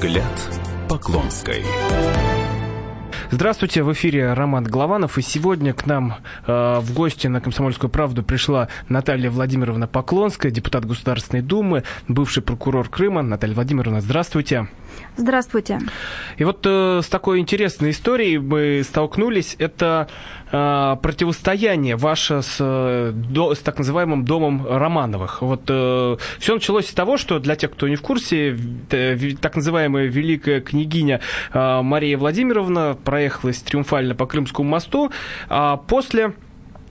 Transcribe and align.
Взгляд 0.00 0.48
Поклонской. 0.88 1.62
Здравствуйте, 3.30 3.82
в 3.82 3.92
эфире 3.92 4.32
Роман 4.32 4.64
Голованов, 4.64 5.18
и 5.18 5.22
сегодня 5.22 5.74
к 5.74 5.84
нам 5.84 6.14
э, 6.46 6.80
в 6.80 6.94
гости 6.94 7.26
на 7.26 7.42
«Комсомольскую 7.42 7.90
правду» 7.90 8.22
пришла 8.22 8.68
Наталья 8.88 9.30
Владимировна 9.30 9.86
Поклонская, 9.86 10.50
депутат 10.50 10.86
Государственной 10.86 11.42
Думы, 11.42 11.82
бывший 12.08 12.42
прокурор 12.42 12.88
Крыма. 12.88 13.20
Наталья 13.20 13.54
Владимировна, 13.54 14.00
здравствуйте. 14.00 14.68
Здравствуйте. 15.16 15.80
И 16.38 16.44
вот 16.44 16.60
э, 16.64 17.00
с 17.02 17.08
такой 17.08 17.40
интересной 17.40 17.90
историей 17.90 18.38
мы 18.38 18.82
столкнулись. 18.84 19.56
Это 19.58 20.08
э, 20.50 20.96
противостояние 21.02 21.96
ваше 21.96 22.42
с, 22.42 22.56
э, 22.58 23.12
до, 23.12 23.54
с 23.54 23.58
так 23.58 23.78
называемым 23.78 24.24
домом 24.24 24.66
Романовых. 24.66 25.42
Вот 25.42 25.62
э, 25.68 26.16
все 26.38 26.54
началось 26.54 26.88
с 26.88 26.94
того, 26.94 27.16
что 27.16 27.38
для 27.38 27.56
тех, 27.56 27.72
кто 27.72 27.88
не 27.88 27.96
в 27.96 28.02
курсе, 28.02 28.56
э, 28.90 29.34
так 29.40 29.56
называемая 29.56 30.06
великая 30.06 30.60
княгиня 30.60 31.20
э, 31.52 31.82
Мария 31.82 32.16
Владимировна 32.16 32.96
проехалась 33.04 33.58
триумфально 33.58 34.14
по 34.14 34.26
Крымскому 34.26 34.68
мосту, 34.68 35.10
а 35.48 35.76
после 35.76 36.34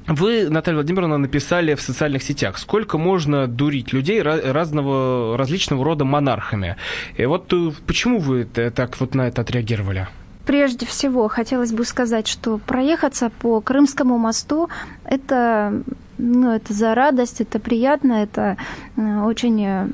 вы, 0.09 0.49
Наталья 0.49 0.77
Владимировна, 0.77 1.17
написали 1.17 1.75
в 1.75 1.81
социальных 1.81 2.23
сетях, 2.23 2.57
сколько 2.57 2.97
можно 2.97 3.47
дурить 3.47 3.93
людей 3.93 4.21
разного, 4.21 5.37
различного 5.37 5.85
рода 5.85 6.05
монархами. 6.05 6.75
И 7.17 7.25
вот 7.25 7.53
э, 7.53 7.71
почему 7.85 8.19
вы 8.19 8.45
так 8.45 8.99
вот 8.99 9.15
на 9.15 9.27
это 9.27 9.41
отреагировали? 9.41 10.07
Прежде 10.45 10.85
всего, 10.87 11.27
хотелось 11.27 11.71
бы 11.71 11.85
сказать, 11.85 12.27
что 12.27 12.57
проехаться 12.57 13.29
по 13.29 13.61
Крымскому 13.61 14.17
мосту– 14.17 14.69
это, 15.05 15.83
ну, 16.17 16.53
это 16.53 16.73
за 16.73 16.95
радость, 16.95 17.41
это 17.41 17.59
приятно, 17.59 18.13
это 18.13 18.57
э, 18.97 19.21
очень 19.21 19.63
э, 19.63 19.87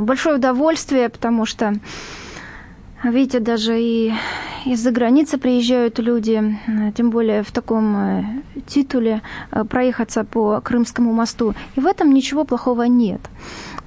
большое 0.00 0.36
удовольствие, 0.36 1.08
потому 1.08 1.46
что 1.46 1.74
Видите, 3.04 3.40
даже 3.40 3.80
и 3.80 4.12
из-за 4.64 4.92
границы 4.92 5.38
приезжают 5.38 5.98
люди, 5.98 6.58
тем 6.96 7.10
более 7.10 7.42
в 7.42 7.50
таком 7.50 7.96
э, 7.96 8.24
титуле, 8.66 9.22
э, 9.50 9.64
проехаться 9.64 10.24
по 10.24 10.60
Крымскому 10.60 11.12
мосту. 11.12 11.54
И 11.74 11.80
в 11.80 11.86
этом 11.86 12.14
ничего 12.14 12.44
плохого 12.44 12.82
нет 12.82 13.20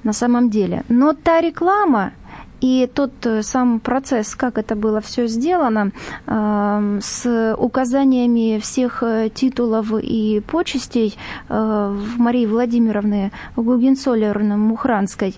на 0.04 0.12
самом 0.12 0.50
деле. 0.50 0.84
Но 0.88 1.14
та 1.14 1.40
реклама, 1.40 2.12
и 2.60 2.88
тот 2.92 3.12
э, 3.24 3.42
сам 3.42 3.80
процесс, 3.80 4.34
как 4.34 4.58
это 4.58 4.76
было 4.76 5.00
все 5.00 5.26
сделано, 5.26 5.92
эм, 6.26 7.00
с 7.02 7.54
указаниями 7.58 8.58
всех 8.58 9.02
э, 9.02 9.28
титулов 9.32 9.92
и 9.92 10.40
почестей 10.46 11.16
э, 11.48 11.54
в 11.54 12.18
Марии 12.18 12.46
Владимировны 12.46 13.32
Гугенцоллерн-Мухранской, 13.56 15.34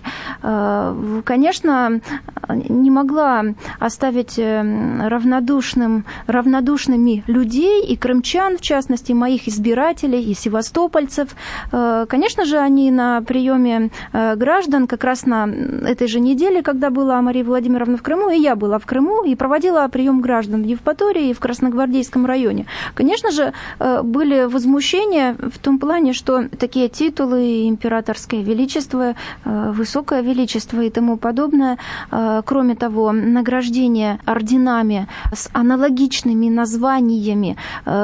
конечно, 1.23 2.01
не 2.47 2.91
могла 2.91 3.43
оставить 3.79 4.37
равнодушным, 4.37 6.05
равнодушными 6.27 7.23
людей 7.27 7.83
и 7.85 7.95
крымчан, 7.95 8.57
в 8.57 8.61
частности, 8.61 9.11
моих 9.13 9.47
избирателей 9.47 10.23
и 10.23 10.33
севастопольцев. 10.33 11.29
Конечно 11.71 12.45
же, 12.45 12.57
они 12.57 12.91
на 12.91 13.21
приеме 13.21 13.91
граждан 14.13 14.87
как 14.87 15.03
раз 15.03 15.25
на 15.25 15.47
этой 15.47 16.07
же 16.07 16.19
неделе, 16.19 16.61
когда 16.61 16.89
было 16.89 17.08
была 17.09 17.23
Мария 17.23 17.43
Владимировна 17.43 17.97
в 17.97 18.03
Крыму, 18.03 18.29
и 18.29 18.39
я 18.39 18.55
была 18.55 18.77
в 18.77 18.85
Крыму, 18.85 19.23
и 19.23 19.35
проводила 19.35 19.87
прием 19.87 20.21
граждан 20.21 20.61
в 20.61 20.65
Евпатории 20.67 21.29
и 21.29 21.33
в 21.33 21.39
Красногвардейском 21.39 22.27
районе. 22.27 22.67
Конечно 22.93 23.31
же, 23.31 23.51
э, 23.79 24.03
были 24.03 24.45
возмущения 24.45 25.33
в 25.33 25.57
том 25.57 25.79
плане, 25.79 26.13
что 26.13 26.47
такие 26.49 26.87
титулы, 26.87 27.67
императорское 27.67 28.43
величество, 28.43 29.15
э, 29.45 29.71
высокое 29.71 30.21
величество 30.21 30.81
и 30.81 30.91
тому 30.91 31.17
подобное, 31.17 31.77
э, 32.11 32.43
кроме 32.45 32.75
того, 32.75 33.11
награждение 33.11 34.19
орденами 34.25 35.07
с 35.33 35.49
аналогичными 35.53 36.49
названиями, 36.49 37.57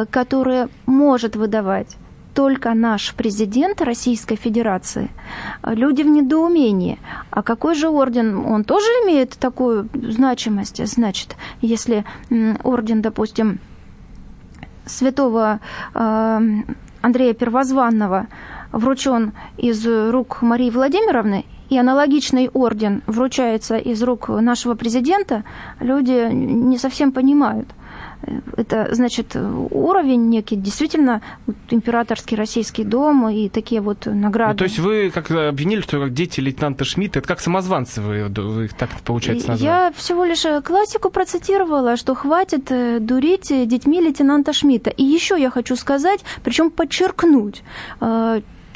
которые 0.09 0.67
может 0.87 1.35
выдавать 1.35 1.97
только 2.35 2.73
наш 2.73 3.15
президент 3.15 3.81
Российской 3.81 4.35
Федерации, 4.35 5.09
люди 5.63 6.03
в 6.03 6.07
недоумении. 6.07 6.99
А 7.31 7.41
какой 7.41 7.75
же 7.75 7.87
орден? 7.87 8.45
Он 8.45 8.63
тоже 8.63 8.85
имеет 9.03 9.31
такую 9.31 9.89
значимость? 9.93 10.85
Значит, 10.85 11.37
если 11.61 12.03
орден, 12.63 13.01
допустим, 13.01 13.59
святого 14.85 15.59
э, 15.93 16.39
Андрея 17.01 17.33
Первозванного 17.33 18.27
вручен 18.71 19.31
из 19.57 19.87
рук 19.87 20.41
Марии 20.41 20.69
Владимировны, 20.69 21.45
и 21.75 21.77
аналогичный 21.77 22.49
орден 22.53 23.01
вручается 23.05 23.77
из 23.77 24.01
рук 24.01 24.29
нашего 24.29 24.75
президента, 24.75 25.43
люди 25.79 26.29
не 26.31 26.77
совсем 26.77 27.11
понимают– 27.11 27.67
это, 28.57 28.93
значит, 28.93 29.35
уровень 29.35 30.29
некий, 30.29 30.55
действительно, 30.55 31.21
императорский 31.69 32.35
российский 32.35 32.83
дом 32.83 33.29
и 33.29 33.49
такие 33.49 33.81
вот 33.81 34.05
награды. 34.05 34.53
Ну, 34.53 34.57
то 34.57 34.63
есть 34.63 34.79
вы 34.79 35.11
как 35.13 35.29
обвинили, 35.31 35.81
что 35.81 35.99
как 35.99 36.13
дети 36.13 36.39
лейтенанта 36.39 36.85
Шмидта, 36.85 37.19
это 37.19 37.27
как 37.27 37.39
самозванцы 37.39 38.01
вы, 38.01 38.27
вы 38.27 38.65
их 38.65 38.73
так, 38.73 38.89
получается, 39.03 39.49
назвали? 39.49 39.69
Я 39.69 39.91
всего 39.95 40.25
лишь 40.25 40.45
э, 40.45 40.61
классику 40.61 41.09
процитировала, 41.09 41.97
что 41.97 42.15
хватит 42.15 42.71
э, 42.71 42.99
дурить 42.99 43.51
э, 43.51 43.65
детьми 43.65 44.01
лейтенанта 44.01 44.53
Шмидта. 44.53 44.89
И 44.89 45.03
еще 45.03 45.39
я 45.39 45.49
хочу 45.49 45.75
сказать, 45.75 46.21
причем 46.43 46.69
подчеркнуть, 46.71 47.63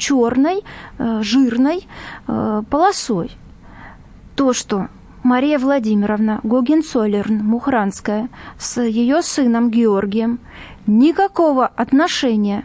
черной, 0.00 0.64
жирной 0.98 1.86
полосой 2.26 3.30
то, 4.34 4.52
что 4.52 4.88
Мария 5.22 5.58
Владимировна 5.58 6.40
Гогенцоллерн-Мухранская 6.42 8.30
с 8.58 8.80
ее 8.80 9.20
сыном 9.20 9.70
Георгием 9.70 10.40
никакого 10.86 11.66
отношения 11.66 12.64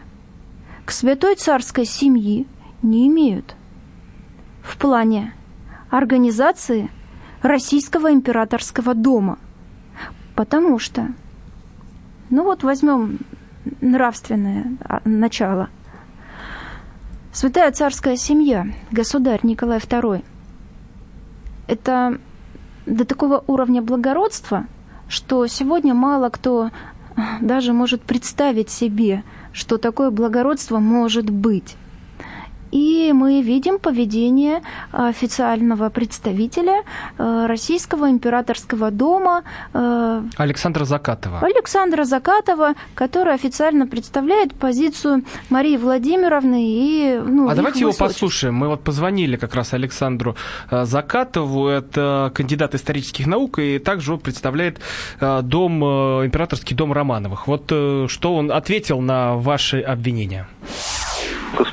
к 0.86 0.90
святой 0.90 1.34
царской 1.34 1.84
семьи 1.84 2.46
не 2.82 3.08
имеют 3.08 3.56
в 4.62 4.78
плане 4.78 5.34
организации 5.90 6.90
Российского 7.42 8.12
императорского 8.12 8.94
дома. 8.94 9.38
Потому 10.34 10.78
что, 10.78 11.08
ну 12.30 12.42
вот 12.44 12.62
возьмем 12.62 13.18
нравственное 13.80 14.76
а, 14.80 15.02
начало. 15.04 15.68
Святая 17.36 17.70
царская 17.70 18.16
семья, 18.16 18.66
государь 18.90 19.40
Николай 19.42 19.76
II, 19.76 20.24
это 21.66 22.18
до 22.86 23.04
такого 23.04 23.44
уровня 23.46 23.82
благородства, 23.82 24.64
что 25.06 25.46
сегодня 25.46 25.92
мало 25.92 26.30
кто 26.30 26.70
даже 27.42 27.74
может 27.74 28.00
представить 28.00 28.70
себе, 28.70 29.22
что 29.52 29.76
такое 29.76 30.10
благородство 30.10 30.78
может 30.78 31.28
быть. 31.28 31.76
И 32.72 33.12
мы 33.14 33.42
видим 33.42 33.78
поведение 33.78 34.62
официального 34.92 35.88
представителя 35.88 36.82
э, 37.18 37.46
Российского 37.46 38.10
императорского 38.10 38.90
дома 38.90 39.44
э, 39.72 40.22
Александра 40.36 40.84
Закатова. 40.84 41.40
Александра 41.40 42.04
Закатова, 42.04 42.74
который 42.94 43.34
официально 43.34 43.86
представляет 43.86 44.54
позицию 44.54 45.24
Марии 45.50 45.76
Владимировны 45.76 46.62
и 46.64 47.20
ну, 47.24 47.48
А 47.48 47.54
давайте 47.54 47.80
его 47.80 47.92
послушаем. 47.92 48.54
Мы 48.54 48.68
вот 48.68 48.82
позвонили 48.82 49.36
как 49.36 49.54
раз 49.54 49.72
Александру 49.72 50.36
э, 50.70 50.84
Закатову, 50.84 51.68
это 51.68 52.32
кандидат 52.34 52.74
исторических 52.74 53.26
наук, 53.26 53.58
и 53.58 53.78
также 53.78 54.14
он 54.14 54.20
представляет 54.20 54.80
дом, 55.20 55.84
императорский 55.84 56.76
дом 56.76 56.92
Романовых. 56.92 57.46
Вот 57.46 57.66
что 57.66 58.34
он 58.34 58.50
ответил 58.50 59.00
на 59.00 59.36
ваши 59.36 59.80
обвинения. 59.80 60.46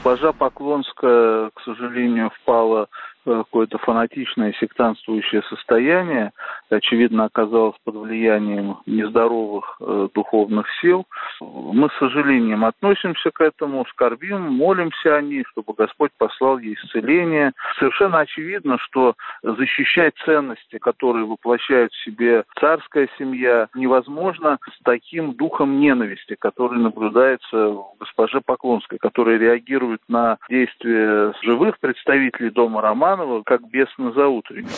Госпожа 0.03 0.33
Поклонская, 0.33 1.49
к 1.53 1.61
сожалению, 1.61 2.29
впала 2.41 2.89
какое-то 3.23 3.77
фанатичное 3.77 4.53
сектантствующее 4.59 5.41
состояние, 5.43 6.31
очевидно, 6.69 7.25
оказалось 7.25 7.75
под 7.83 7.95
влиянием 7.95 8.77
нездоровых 8.85 9.77
э, 9.79 10.09
духовных 10.13 10.67
сил. 10.81 11.05
Мы 11.39 11.89
с 11.89 11.97
сожалением 11.99 12.65
относимся 12.65 13.31
к 13.31 13.41
этому, 13.41 13.85
скорбим, 13.85 14.41
молимся 14.41 15.15
о 15.15 15.21
ней, 15.21 15.43
чтобы 15.51 15.73
Господь 15.73 16.11
послал 16.17 16.57
ей 16.57 16.75
исцеление. 16.75 17.53
Совершенно 17.79 18.19
очевидно, 18.19 18.77
что 18.79 19.15
защищать 19.41 20.13
ценности, 20.25 20.77
которые 20.77 21.25
воплощает 21.25 21.91
в 21.91 22.03
себе 22.03 22.43
царская 22.59 23.09
семья, 23.17 23.67
невозможно 23.75 24.57
с 24.71 24.83
таким 24.83 25.33
духом 25.33 25.79
ненависти, 25.79 26.35
который 26.37 26.79
наблюдается 26.79 27.69
в 27.69 27.95
госпоже 27.99 28.41
Поклонской, 28.41 28.97
которая 28.97 29.37
реагирует 29.37 30.01
на 30.07 30.37
действия 30.49 31.33
живых 31.41 31.79
представителей 31.79 32.49
дома 32.49 32.81
Романа, 32.81 33.12
Романова 33.13 33.43
как 33.43 33.61
бес 33.69 33.87
на 33.97 34.11
заутреннем. 34.11 34.69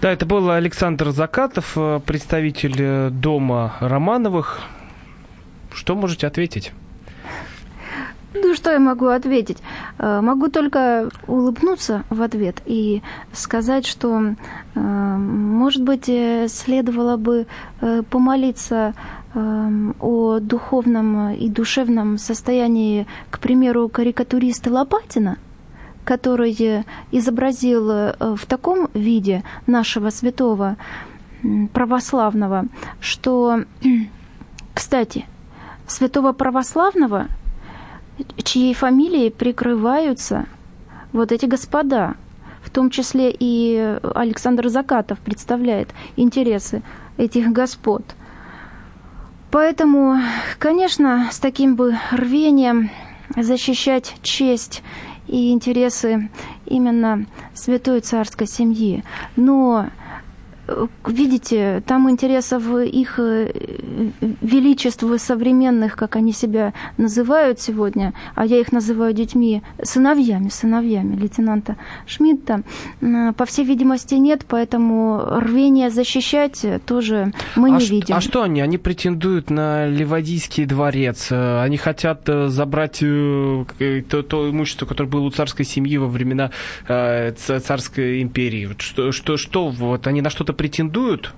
Да, 0.00 0.10
это 0.10 0.26
был 0.26 0.50
Александр 0.50 1.10
Закатов, 1.10 1.74
э, 1.76 2.00
представитель 2.04 2.76
э, 2.78 3.10
дома 3.10 3.74
Романовых. 3.80 4.60
Что 5.72 5.94
можете 5.94 6.26
ответить? 6.26 6.72
Ну, 8.34 8.54
что 8.54 8.72
я 8.72 8.78
могу 8.80 9.06
ответить? 9.06 9.58
Э, 9.98 10.20
могу 10.22 10.48
только 10.48 11.10
улыбнуться 11.26 12.04
в 12.08 12.22
ответ 12.22 12.62
и 12.66 13.02
сказать, 13.32 13.86
что, 13.86 14.34
может 14.74 15.82
быть, 15.82 16.06
следовало 16.50 17.16
бы 17.16 17.46
помолиться 18.10 18.94
о 19.34 20.38
духовном 20.40 21.30
и 21.30 21.48
душевном 21.48 22.18
состоянии, 22.18 23.06
к 23.30 23.38
примеру, 23.38 23.88
карикатуриста 23.88 24.70
Лопатина, 24.70 25.36
который 26.04 26.84
изобразил 27.10 28.14
в 28.18 28.46
таком 28.46 28.88
виде 28.94 29.42
нашего 29.66 30.10
святого 30.10 30.76
православного, 31.72 32.66
что, 33.00 33.64
кстати, 34.74 35.26
святого 35.86 36.32
православного– 36.32 37.26
чьей 38.42 38.74
фамилией 38.74 39.30
прикрываются 39.30 40.46
вот 41.12 41.32
эти 41.32 41.46
господа, 41.46 42.14
в 42.62 42.70
том 42.70 42.90
числе 42.90 43.34
и 43.38 43.98
Александр 44.14 44.68
Закатов 44.68 45.18
представляет 45.18 45.88
интересы 46.16 46.82
этих 47.16 47.50
господ. 47.52 48.02
Поэтому, 49.50 50.18
конечно, 50.58 51.28
с 51.30 51.38
таким 51.38 51.76
бы 51.76 51.96
рвением 52.10 52.90
защищать 53.36 54.14
честь 54.22 54.82
и 55.32 55.50
интересы 55.50 56.28
именно 56.66 57.24
святой 57.54 58.00
царской 58.00 58.46
семьи. 58.46 59.02
Но 59.34 59.88
видите, 61.06 61.82
там 61.86 62.10
интересов 62.10 62.62
их 62.68 63.18
э, 63.18 63.52
величеств 64.40 65.04
современных, 65.18 65.96
как 65.96 66.16
они 66.16 66.32
себя 66.32 66.72
называют 66.96 67.60
сегодня, 67.60 68.12
а 68.34 68.44
я 68.44 68.58
их 68.58 68.72
называю 68.72 69.12
детьми, 69.12 69.62
сыновьями, 69.82 70.48
сыновьями 70.48 71.16
лейтенанта 71.16 71.76
Шмидта, 72.06 72.62
по 73.00 73.44
всей 73.44 73.64
видимости, 73.64 74.14
нет, 74.14 74.44
поэтому 74.48 75.22
рвение 75.40 75.90
защищать 75.90 76.64
тоже 76.86 77.32
мы 77.56 77.74
а 77.74 77.78
не 77.78 77.84
видим. 77.86 78.16
А 78.16 78.20
что 78.20 78.42
они? 78.42 78.60
Они 78.60 78.78
претендуют 78.78 79.50
на 79.50 79.86
Ливадийский 79.86 80.64
дворец, 80.64 81.28
они 81.30 81.76
хотят 81.76 82.28
э, 82.28 82.48
забрать 82.48 82.98
э, 83.02 83.64
то, 84.08 84.22
то 84.22 84.50
имущество, 84.50 84.86
которое 84.86 85.08
было 85.08 85.22
у 85.22 85.30
царской 85.30 85.64
семьи 85.64 85.96
во 85.96 86.06
времена 86.06 86.50
царской 86.86 88.22
империи. 88.22 88.74
Что, 88.78 89.12
что, 89.12 89.36
что 89.36 89.68
вот 89.68 90.06
они 90.06 90.20
на 90.20 90.30
что-то 90.30 90.52
претендуют, 90.62 91.34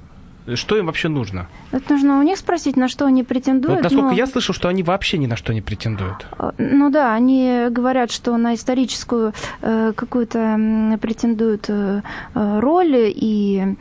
что 0.54 0.76
им 0.76 0.84
вообще 0.84 1.08
нужно? 1.08 1.46
Это 1.72 1.94
нужно 1.94 2.18
у 2.18 2.22
них 2.22 2.36
спросить, 2.36 2.76
на 2.76 2.88
что 2.88 3.06
они 3.06 3.22
претендуют. 3.22 3.76
Вот 3.76 3.84
насколько 3.84 4.08
но... 4.08 4.12
я 4.12 4.26
слышал, 4.26 4.54
что 4.54 4.68
они 4.68 4.82
вообще 4.82 5.16
ни 5.16 5.26
на 5.26 5.36
что 5.36 5.54
не 5.54 5.62
претендуют. 5.62 6.26
А, 6.32 6.52
ну 6.58 6.90
да, 6.90 7.14
они 7.14 7.68
говорят, 7.70 8.10
что 8.10 8.36
на 8.36 8.54
историческую 8.54 9.32
э, 9.62 9.92
какую-то 9.96 10.98
претендуют 11.00 11.64
э, 11.68 12.02
роль 12.34 12.94
и 12.94 13.62
э, 13.64 13.74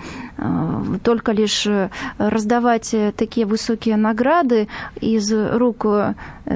только 1.03 1.31
лишь 1.31 1.67
раздавать 2.17 2.95
такие 3.15 3.45
высокие 3.45 3.97
награды 3.97 4.67
из 4.99 5.31
рук 5.31 5.85
э, 5.85 6.13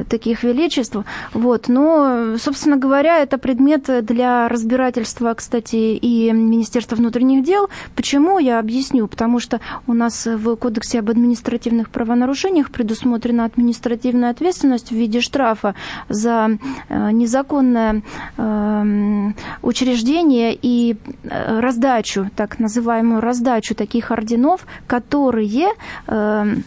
таких 0.10 0.44
величеств. 0.44 0.98
Вот. 1.34 1.68
Но, 1.68 2.38
собственно 2.38 2.78
говоря, 2.78 3.20
это 3.20 3.38
предмет 3.38 3.90
для 4.06 4.48
разбирательства, 4.48 5.34
кстати, 5.34 5.76
и 5.76 6.32
Министерства 6.32 6.96
внутренних 6.96 7.44
дел. 7.44 7.70
Почему, 7.96 8.40
я 8.40 8.60
объясню. 8.60 9.08
Потому 9.08 9.40
что 9.40 9.60
у 9.86 9.94
нас 9.94 10.26
в 10.26 10.56
Кодексе 10.56 11.00
об 11.00 11.10
административных 11.10 11.90
правонарушениях 11.90 12.72
предусмотрена 12.72 13.46
административная 13.46 14.32
ответственность 14.32 14.90
в 14.90 14.96
виде 14.96 15.22
штрафа 15.22 15.76
за 16.10 16.50
э, 16.90 17.12
незаконное 17.12 18.02
эм, 18.38 19.36
учреждение 19.62 20.58
и 20.60 20.98
э, 21.24 21.60
раздачу, 21.60 22.30
так 22.36 22.60
называемую 22.60 23.22
раздачу 23.22 23.67
таких 23.76 24.12
орденов, 24.12 24.66
которые 24.88 25.70
эм, 26.08 26.64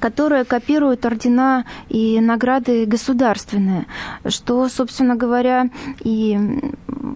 которые 0.00 0.44
копируют 0.44 1.06
ордена 1.06 1.64
и 1.88 2.20
награды 2.20 2.84
государственные, 2.84 3.86
что, 4.26 4.68
собственно 4.68 5.16
говоря, 5.16 5.70
и 6.00 6.38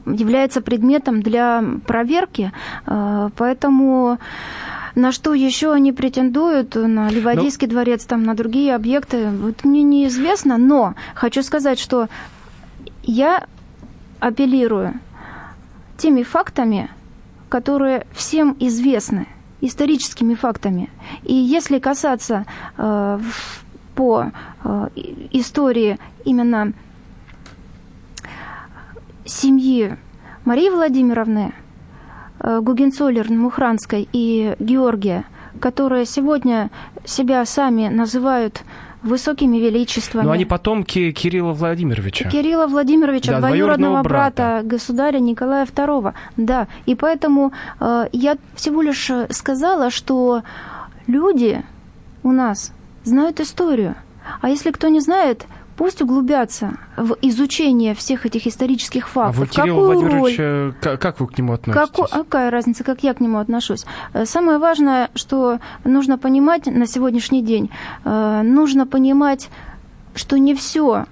является 0.07 0.61
предметом 0.61 1.21
для 1.21 1.63
проверки. 1.87 2.53
Э, 2.87 3.31
поэтому 3.37 4.19
на 4.95 5.13
что 5.13 5.35
еще 5.35 5.73
они 5.73 5.93
претендуют, 5.93 6.75
на 6.75 7.09
Ливадийский. 7.11 7.67
Ну. 7.67 7.73
дворец, 7.73 8.05
там, 8.05 8.23
на 8.23 8.35
другие 8.35 8.75
объекты, 8.75 9.29
вот 9.31 9.65
мне 9.65 9.83
неизвестно, 9.83 10.57
но 10.57 10.95
хочу 11.15 11.43
сказать, 11.43 11.79
что 11.79 12.09
я 13.03 13.45
апеллирую 14.19 14.95
теми 15.97 16.23
фактами, 16.23 16.91
которые 17.49 18.07
всем 18.13 18.57
известны, 18.61 19.27
историческими 19.61 20.35
фактами. 20.35 20.91
И 21.23 21.35
если 21.35 21.79
касаться 21.79 22.47
э, 22.77 23.21
по 23.95 24.31
э, 24.65 24.89
истории 25.33 25.99
именно 26.25 26.73
семьи 29.25 29.97
Марии 30.45 30.71
Владимировны, 30.71 31.53
Э, 32.41 32.61
Гугенцоллерн 32.61 33.39
Мухранской 33.39 34.09
и 34.13 34.55
Георгия, 34.61 35.25
которые 35.61 36.07
сегодня 36.07 36.71
себя 37.05 37.45
сами 37.45 37.89
называют 37.89 38.63
высокими 39.03 39.59
величествами. 39.59 40.25
Но 40.25 40.33
они 40.33 40.45
потомки 40.45 41.13
Кирилла 41.13 41.53
Владимировича. 41.53 42.29
Кирилла 42.29 42.67
Владимировича, 42.67 43.33
да, 43.33 43.39
двоюродного 43.39 44.03
брата. 44.03 44.61
брата 44.63 44.67
государя 44.67 45.19
Николая 45.19 45.67
II. 45.67 46.15
Да, 46.37 46.67
и 46.87 46.95
поэтому 46.95 47.53
э, 47.81 48.09
я 48.13 48.37
всего 48.55 48.83
лишь 48.83 49.11
сказала, 49.31 49.91
что 49.91 50.43
люди 51.07 51.63
у 52.23 52.33
нас 52.33 52.73
знают 53.05 53.41
историю. 53.41 53.95
А 54.41 54.49
если 54.49 54.71
кто 54.71 54.89
не 54.89 55.01
знает, 55.01 55.47
пусть 55.79 56.03
углубятся 56.03 56.77
в 56.97 57.17
изучение 57.23 57.95
всех 57.95 58.27
этих 58.27 58.49
исторических 58.49 59.09
фактов. 59.09 59.37
А 59.37 59.41
вы, 59.41 59.47
Кирилл 59.47 59.77
Какую 59.77 60.01
Владимирович, 60.01 60.39
роль... 60.85 60.99
как 60.99 61.21
вы 61.21 61.29
к 61.29 61.39
нему 61.39 61.53
относитесь? 61.53 61.89
Каку... 61.89 62.09
Какая 62.11 62.51
разница, 62.51 62.83
как 62.83 63.05
я 63.05 63.15
к 63.15 63.21
нему 63.21 63.39
отношусь? 63.39 63.87
Э, 64.13 64.27
самое 64.27 64.59
важное, 64.59 65.09
что 65.15 65.61
нужно 65.85 66.19
понимать 66.19 66.67
на 66.67 66.87
сегодняшний 66.89 67.43
день, 67.43 67.71
э, 68.05 68.43
нужно 68.43 68.89
понимать, 68.89 69.51
что 70.17 70.37
не 70.37 70.57
все 70.57 71.07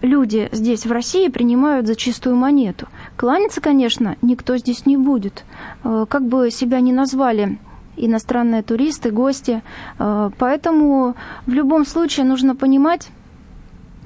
люди 0.00 0.48
здесь, 0.50 0.86
в 0.86 0.92
России, 0.92 1.28
принимают 1.28 1.86
за 1.86 1.94
чистую 1.94 2.36
монету. 2.36 2.88
Кланяться, 3.16 3.60
конечно, 3.60 4.16
никто 4.22 4.56
здесь 4.56 4.86
не 4.86 4.96
будет. 4.96 5.44
Э, 5.84 6.06
как 6.08 6.26
бы 6.26 6.50
себя 6.50 6.80
ни 6.80 6.90
назвали 6.90 7.58
иностранные 8.04 8.62
туристы, 8.62 9.10
гости. 9.10 9.62
Э, 9.98 10.30
поэтому 10.38 11.14
в 11.46 11.50
любом 11.50 11.84
случае 11.84 12.26
нужно 12.26 12.56
понимать 12.56 13.10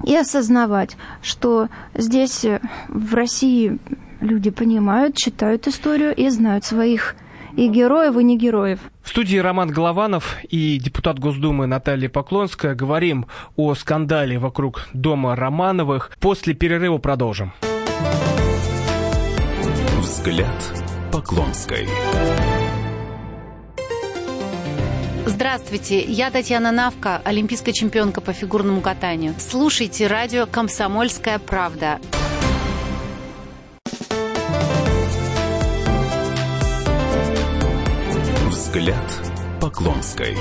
и 0.05 0.15
осознавать, 0.15 0.97
что 1.21 1.69
здесь, 1.93 2.45
э, 2.45 2.59
в 2.87 3.13
России, 3.13 3.79
люди 4.21 4.49
понимают, 4.49 5.15
читают 5.15 5.67
историю 5.67 6.15
и 6.15 6.29
знают 6.29 6.65
своих 6.65 7.15
и 7.55 7.67
героев, 7.69 8.15
и 8.17 8.23
не 8.23 8.37
героев. 8.37 8.79
В 9.01 9.09
студии 9.09 9.37
Роман 9.37 9.69
Голованов 9.69 10.37
и 10.47 10.77
депутат 10.77 11.19
Госдумы 11.19 11.65
Наталья 11.65 12.07
Поклонская. 12.07 12.75
Говорим 12.75 13.25
о 13.55 13.73
скандале 13.73 14.37
вокруг 14.37 14.87
дома 14.93 15.35
Романовых. 15.35 16.11
После 16.19 16.53
перерыва 16.53 16.99
продолжим. 16.99 17.51
Взгляд 19.99 20.83
Поклонской. 21.11 21.87
Здравствуйте, 25.27 25.99
я 25.99 26.31
Татьяна 26.31 26.71
Навка, 26.71 27.21
олимпийская 27.25 27.73
чемпионка 27.73 28.21
по 28.21 28.31
фигурному 28.31 28.79
катанию. 28.79 29.35
Слушайте 29.37 30.07
радио 30.07 30.45
«Комсомольская 30.45 31.37
правда». 31.37 31.99
Взгляд 38.49 39.21
Поклонской. 39.59 40.37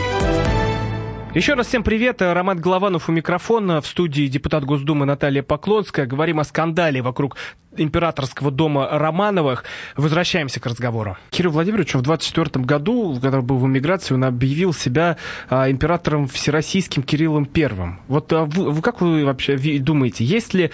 Еще 1.36 1.52
раз 1.52 1.66
всем 1.66 1.82
привет. 1.82 2.22
Роман 2.22 2.58
Голованов 2.58 3.10
у 3.10 3.12
микрофона. 3.12 3.82
В 3.82 3.86
студии 3.86 4.26
депутат 4.26 4.64
Госдумы 4.64 5.04
Наталья 5.04 5.42
Поклонская. 5.42 6.06
Говорим 6.06 6.40
о 6.40 6.44
скандале 6.44 7.02
вокруг 7.02 7.36
императорского 7.76 8.50
дома 8.50 8.88
Романовых. 8.90 9.64
Возвращаемся 9.96 10.60
к 10.60 10.66
разговору. 10.66 11.18
Кирилл 11.28 11.50
Владимирович 11.50 11.92
в 11.92 12.00
24 12.00 12.64
году, 12.64 13.18
когда 13.20 13.42
был 13.42 13.58
в 13.58 13.66
эмиграции, 13.66 14.14
он 14.14 14.24
объявил 14.24 14.72
себя 14.72 15.18
а, 15.50 15.70
императором 15.70 16.26
всероссийским 16.26 17.02
Кириллом 17.02 17.44
Первым. 17.44 18.00
Вот 18.08 18.32
а 18.32 18.46
вы, 18.46 18.70
вы 18.70 18.80
как 18.80 19.02
вы 19.02 19.26
вообще 19.26 19.58
думаете, 19.78 20.24
есть 20.24 20.54
ли 20.54 20.70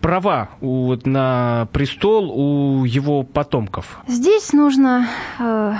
права 0.00 0.50
у, 0.60 0.94
на 1.04 1.66
престол 1.72 2.30
у 2.30 2.84
его 2.84 3.24
потомков? 3.24 3.98
Здесь 4.06 4.52
нужно 4.52 5.08
э, 5.40 5.74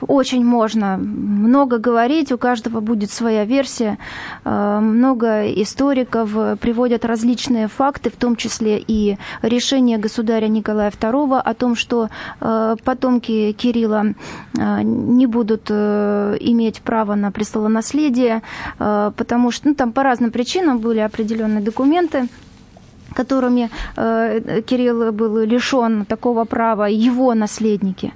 очень 0.00 0.44
можно 0.44 0.96
много 0.96 1.78
говорить, 1.78 2.32
у 2.32 2.38
каждого 2.38 2.80
будет 2.80 3.10
своя 3.10 3.44
версия. 3.44 3.98
Э, 4.44 4.78
много 4.80 5.46
историков 5.62 6.58
приводят 6.58 7.04
различные 7.04 7.68
факты, 7.68 8.10
в 8.10 8.16
том 8.16 8.36
числе 8.36 8.78
и 8.78 9.18
решение 9.42 9.98
государя 9.98 10.48
Николая 10.48 10.90
II 10.90 11.40
о 11.40 11.54
том, 11.54 11.76
что 11.76 12.08
э, 12.40 12.76
потомки 12.84 13.52
Кирилла 13.52 14.14
э, 14.58 14.82
не 14.82 15.26
будут 15.26 15.70
иметь 15.70 16.80
право 16.82 17.14
на 17.14 17.30
престолонаследие, 17.30 18.42
потому 18.78 19.50
что 19.50 19.68
ну, 19.68 19.74
там 19.74 19.92
по 19.92 20.02
разным 20.02 20.30
причинам 20.30 20.78
были 20.78 21.00
определенные 21.00 21.60
документы, 21.60 22.28
которыми 23.16 23.70
э, 23.96 24.62
Кирилл 24.66 25.12
был 25.12 25.38
лишен 25.38 26.04
такого 26.04 26.44
права, 26.44 26.88
его 26.88 27.34
наследники. 27.34 28.12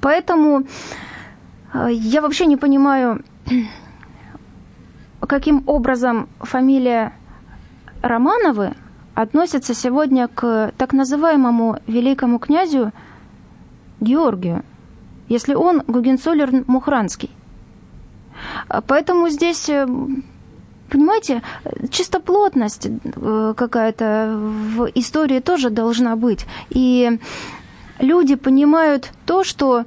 Поэтому 0.00 0.60
э, 0.60 0.64
я 1.74 2.20
вообще 2.20 2.46
не 2.46 2.56
понимаю, 2.56 3.24
каким 5.20 5.62
образом 5.66 6.28
фамилия 6.40 7.12
Романовы 8.02 8.74
относится 9.14 9.74
сегодня 9.74 10.28
к 10.28 10.72
так 10.78 10.92
называемому 10.92 11.78
великому 11.86 12.38
князю 12.38 12.92
Георгию, 14.00 14.64
если 15.28 15.54
он 15.54 15.82
Гугенцоллерн 15.86 16.64
Мухранский. 16.66 17.30
Поэтому 18.86 19.28
здесь 19.28 19.68
э, 19.68 19.86
Понимаете, 20.90 21.42
чистоплотность 21.90 22.86
э, 22.86 23.54
какая-то 23.56 24.36
в 24.36 24.90
истории 24.96 25.38
тоже 25.38 25.70
должна 25.70 26.16
быть. 26.16 26.46
И 26.70 27.18
люди 28.00 28.34
понимают 28.34 29.12
то, 29.24 29.44
что 29.44 29.84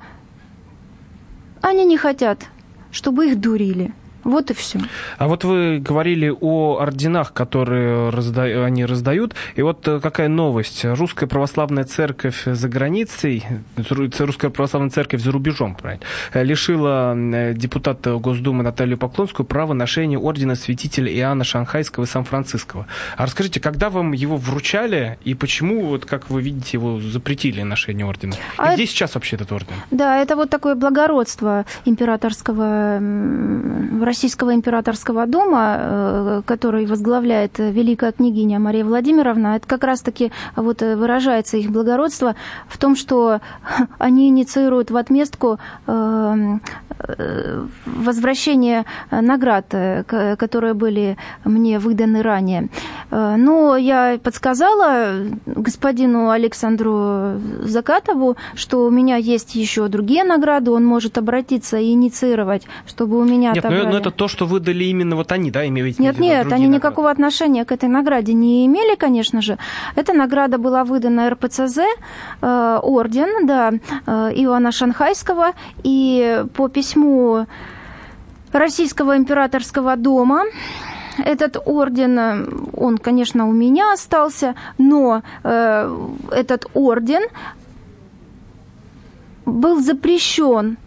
они 1.63 1.85
не 1.85 1.97
хотят, 1.97 2.45
чтобы 2.91 3.27
их 3.27 3.39
дурили. 3.39 3.93
Вот 4.23 4.51
и 4.51 4.53
все. 4.53 4.79
А 5.17 5.27
вот 5.27 5.43
вы 5.43 5.79
говорили 5.79 6.29
о 6.29 6.77
орденах, 6.79 7.33
которые 7.33 8.09
разда... 8.09 8.43
они 8.43 8.85
раздают. 8.85 9.35
И 9.55 9.61
вот 9.61 9.87
э, 9.87 9.99
какая 9.99 10.27
новость. 10.27 10.85
Русская 10.85 11.27
православная 11.27 11.83
церковь 11.83 12.43
за 12.45 12.69
границей, 12.69 13.43
Русская 13.89 14.49
православная 14.49 14.89
церковь 14.91 15.21
за 15.21 15.31
рубежом, 15.31 15.75
правильно, 15.75 16.03
лишила 16.33 17.15
э, 17.15 17.53
депутата 17.53 18.15
Госдумы 18.15 18.63
Наталью 18.63 18.97
Поклонскую 18.97 19.45
права 19.45 19.73
ношения 19.73 20.17
ордена 20.17 20.55
святителя 20.55 21.13
Иоанна 21.13 21.43
Шанхайского 21.43 22.05
и 22.05 22.07
Сан-Франциского. 22.07 22.87
А 23.17 23.25
расскажите, 23.25 23.59
когда 23.59 23.89
вам 23.89 24.13
его 24.13 24.37
вручали 24.37 25.17
и 25.23 25.33
почему, 25.33 25.85
вот 25.85 26.05
как 26.05 26.29
вы 26.29 26.41
видите, 26.41 26.77
его 26.77 26.99
запретили 26.99 27.61
ношение 27.61 28.05
ордена? 28.05 28.33
И 28.33 28.37
а 28.57 28.73
где 28.73 28.83
это... 28.83 28.91
сейчас 28.91 29.15
вообще 29.15 29.35
этот 29.35 29.51
орден? 29.51 29.75
Да, 29.91 30.21
это 30.21 30.35
вот 30.35 30.49
такое 30.49 30.75
благородство 30.75 31.65
императорского 31.85 32.99
Российского 34.13 34.53
императорского 34.53 35.25
дома, 35.25 35.77
э, 35.79 36.41
который 36.45 36.85
возглавляет 36.85 37.57
великая 37.57 38.11
княгиня 38.11 38.59
Мария 38.59 38.85
Владимировна, 38.85 39.55
это 39.55 39.67
как 39.67 39.83
раз-таки 39.83 40.31
вот 40.55 40.81
выражается 40.81 41.57
их 41.57 41.71
благородство 41.71 42.35
в 42.67 42.77
том, 42.77 42.95
что 42.95 43.39
они 43.97 44.27
инициируют 44.27 44.91
в 44.91 44.97
отместку 44.97 45.57
э, 45.87 46.35
э, 46.99 47.65
возвращение 47.87 48.85
наград, 49.09 49.65
которые 50.37 50.75
были 50.75 51.17
мне 51.43 51.79
выданы 51.79 52.21
ранее. 52.21 52.69
Но 53.09 53.75
я 53.75 54.19
подсказала 54.23 55.25
господину 55.47 56.29
Александру 56.29 57.39
Закатову, 57.63 58.37
что 58.53 58.85
у 58.85 58.91
меня 58.91 59.15
есть 59.15 59.55
еще 59.55 59.87
другие 59.87 60.23
награды, 60.23 60.69
он 60.71 60.85
может 60.85 61.17
обратиться 61.17 61.77
и 61.77 61.91
инициировать, 61.93 62.67
чтобы 62.85 63.19
у 63.19 63.23
меня 63.23 63.53
Нет, 63.53 63.63
но, 63.63 63.89
но 63.89 63.97
это 63.97 64.02
то, 64.11 64.27
что 64.27 64.45
выдали 64.45 64.85
именно 64.85 65.15
вот 65.15 65.31
они, 65.31 65.51
да, 65.51 65.67
имеете 65.67 66.01
Нет, 66.01 66.19
нет, 66.19 66.45
они 66.51 66.65
награды. 66.65 66.75
никакого 66.75 67.09
отношения 67.09 67.65
к 67.65 67.71
этой 67.71 67.89
награде 67.89 68.33
не 68.33 68.65
имели, 68.65 68.95
конечно 68.95 69.41
же. 69.41 69.57
Эта 69.95 70.13
награда 70.13 70.57
была 70.57 70.83
выдана 70.83 71.29
РПЦЗ, 71.29 71.79
э, 72.41 72.79
орден, 72.81 73.45
да, 73.47 73.71
э, 73.71 74.31
Иоанна 74.35 74.71
Шанхайского, 74.71 75.53
и 75.83 76.43
по 76.53 76.67
письму 76.67 77.47
Российского 78.51 79.17
императорского 79.17 79.95
дома 79.95 80.43
этот 81.17 81.57
орден, 81.65 82.69
он, 82.75 82.97
конечно, 82.97 83.47
у 83.47 83.51
меня 83.51 83.93
остался, 83.93 84.55
но 84.77 85.21
э, 85.43 86.07
этот 86.31 86.65
орден 86.73 87.23
был 89.45 89.81
запрещен 89.81 90.77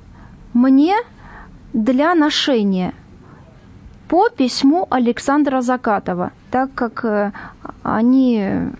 мне 0.52 0.96
для 1.72 2.14
ношения 2.14 2.94
по 4.08 4.28
письму 4.28 4.86
Александра 4.90 5.62
Закатова, 5.62 6.30
так 6.50 6.70
как 6.74 7.04
э, 7.04 7.32
они 7.82 8.70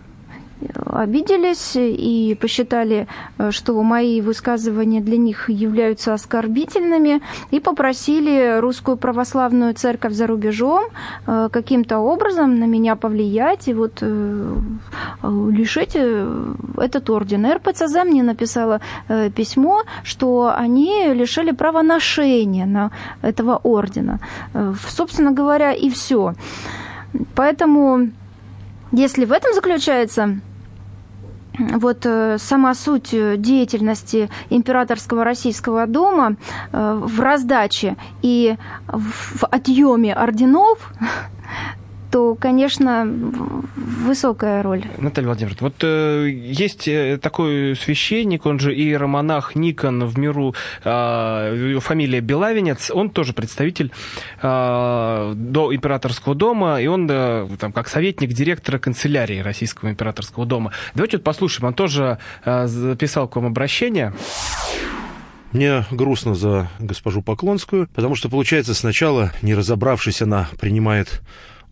обиделись 0.86 1.76
и 1.76 2.36
посчитали, 2.40 3.06
э, 3.38 3.50
что 3.50 3.82
мои 3.82 4.20
высказывания 4.20 5.00
для 5.00 5.16
них 5.18 5.50
являются 5.50 6.14
оскорбительными, 6.14 7.20
и 7.50 7.60
попросили 7.60 8.58
русскую 8.60 8.96
православную 8.96 9.74
церковь 9.74 10.12
за 10.12 10.26
рубежом 10.26 10.84
э, 11.26 11.48
каким-то 11.52 11.98
образом 11.98 12.58
на 12.58 12.64
меня 12.64 12.96
повлиять 12.96 13.68
и 13.68 13.74
вот 13.74 13.98
э, 14.00 14.56
лишить 15.22 15.96
этот 16.76 17.10
орден. 17.10 17.46
РПЦЗ 17.46 18.04
мне 18.04 18.22
написала 18.22 18.80
письмо, 19.34 19.82
что 20.04 20.52
они 20.56 21.12
лишили 21.14 21.52
права 21.52 21.82
ношения 21.82 22.66
на 22.66 22.90
этого 23.22 23.60
ордена. 23.62 24.20
Собственно 24.88 25.32
говоря, 25.32 25.72
и 25.72 25.90
все. 25.90 26.34
Поэтому 27.34 28.10
если 28.92 29.24
в 29.24 29.32
этом 29.32 29.54
заключается 29.54 30.40
вот 31.58 32.04
э, 32.04 32.36
сама 32.38 32.74
суть 32.74 33.14
э, 33.14 33.36
деятельности 33.36 34.28
императорского 34.50 35.24
российского 35.24 35.86
дома 35.86 36.36
э, 36.72 37.00
в 37.02 37.20
раздаче 37.20 37.96
и 38.22 38.56
в 38.88 39.44
отъеме 39.44 40.14
орденов 40.14 40.92
то, 42.16 42.34
конечно, 42.34 43.06
высокая 43.76 44.62
роль. 44.62 44.86
Наталья 44.96 45.28
Владимировна, 45.28 45.58
вот 45.60 45.74
э, 45.82 46.30
есть 46.30 46.88
э, 46.88 47.18
такой 47.20 47.76
священник, 47.76 48.46
он 48.46 48.58
же 48.58 48.74
и 48.74 48.94
романах 48.94 49.54
Никон 49.54 50.06
в 50.06 50.18
миру, 50.18 50.54
э, 50.82 51.78
фамилия 51.80 52.20
Белавинец, 52.22 52.90
он 52.90 53.10
тоже 53.10 53.34
представитель 53.34 53.92
э, 54.40 55.32
до 55.36 55.74
императорского 55.74 56.34
дома, 56.34 56.80
и 56.80 56.86
он 56.86 57.06
э, 57.10 57.48
там 57.60 57.70
как 57.70 57.86
советник 57.86 58.32
директора 58.32 58.78
канцелярии 58.78 59.40
Российского 59.40 59.90
императорского 59.90 60.46
дома. 60.46 60.72
Давайте 60.94 61.18
вот 61.18 61.24
послушаем, 61.24 61.66
он 61.66 61.74
тоже 61.74 62.16
э, 62.46 62.66
записал 62.66 63.28
к 63.28 63.36
вам 63.36 63.44
обращение. 63.44 64.14
Мне 65.52 65.84
грустно 65.90 66.34
за 66.34 66.70
госпожу 66.78 67.20
Поклонскую, 67.20 67.88
потому 67.94 68.14
что, 68.14 68.30
получается, 68.30 68.72
сначала, 68.72 69.32
не 69.42 69.54
разобравшись, 69.54 70.22
она 70.22 70.48
принимает 70.58 71.20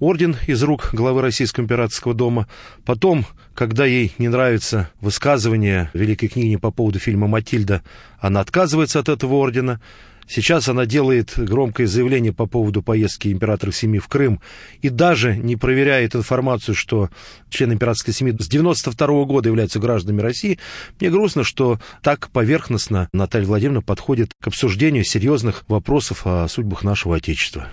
орден 0.05 0.37
из 0.47 0.63
рук 0.63 0.91
главы 0.93 1.23
Российского 1.23 1.65
императорского 1.65 2.15
дома. 2.15 2.47
Потом, 2.85 3.25
когда 3.55 3.87
ей 3.87 4.13
не 4.19 4.29
нравится 4.29 4.91
высказывание 5.01 5.91
великой 5.95 6.29
книги 6.29 6.57
по 6.57 6.71
поводу 6.71 6.99
фильма 6.99 7.27
«Матильда», 7.27 7.83
она 8.19 8.41
отказывается 8.41 9.01
от 9.01 9.09
этого 9.09 9.35
ордена. 9.35 9.81
Сейчас 10.27 10.69
она 10.69 10.87
делает 10.87 11.33
громкое 11.37 11.87
заявление 11.87 12.33
по 12.33 12.47
поводу 12.47 12.83
поездки 12.83 13.29
императора 13.29 13.73
семьи 13.73 13.99
в 13.99 14.09
Крым 14.09 14.41
и 14.81 14.89
даже 14.89 15.37
не 15.37 15.57
проверяет 15.57 16.15
информацию, 16.15 16.75
что 16.75 17.11
члены 17.51 17.75
императорской 17.75 18.15
семьи 18.15 18.35
с 18.39 18.49
92 18.49 19.07
-го 19.07 19.27
года 19.27 19.49
являются 19.49 19.81
гражданами 19.81 20.23
России. 20.23 20.59
Мне 21.01 21.11
грустно, 21.11 21.45
что 21.45 21.79
так 22.03 22.31
поверхностно 22.31 23.09
Наталья 23.13 23.47
Владимировна 23.47 23.83
подходит 23.83 24.33
к 24.41 24.47
обсуждению 24.47 25.05
серьезных 25.05 25.65
вопросов 25.69 26.27
о 26.27 26.49
судьбах 26.49 26.85
нашего 26.85 27.17
Отечества. 27.17 27.69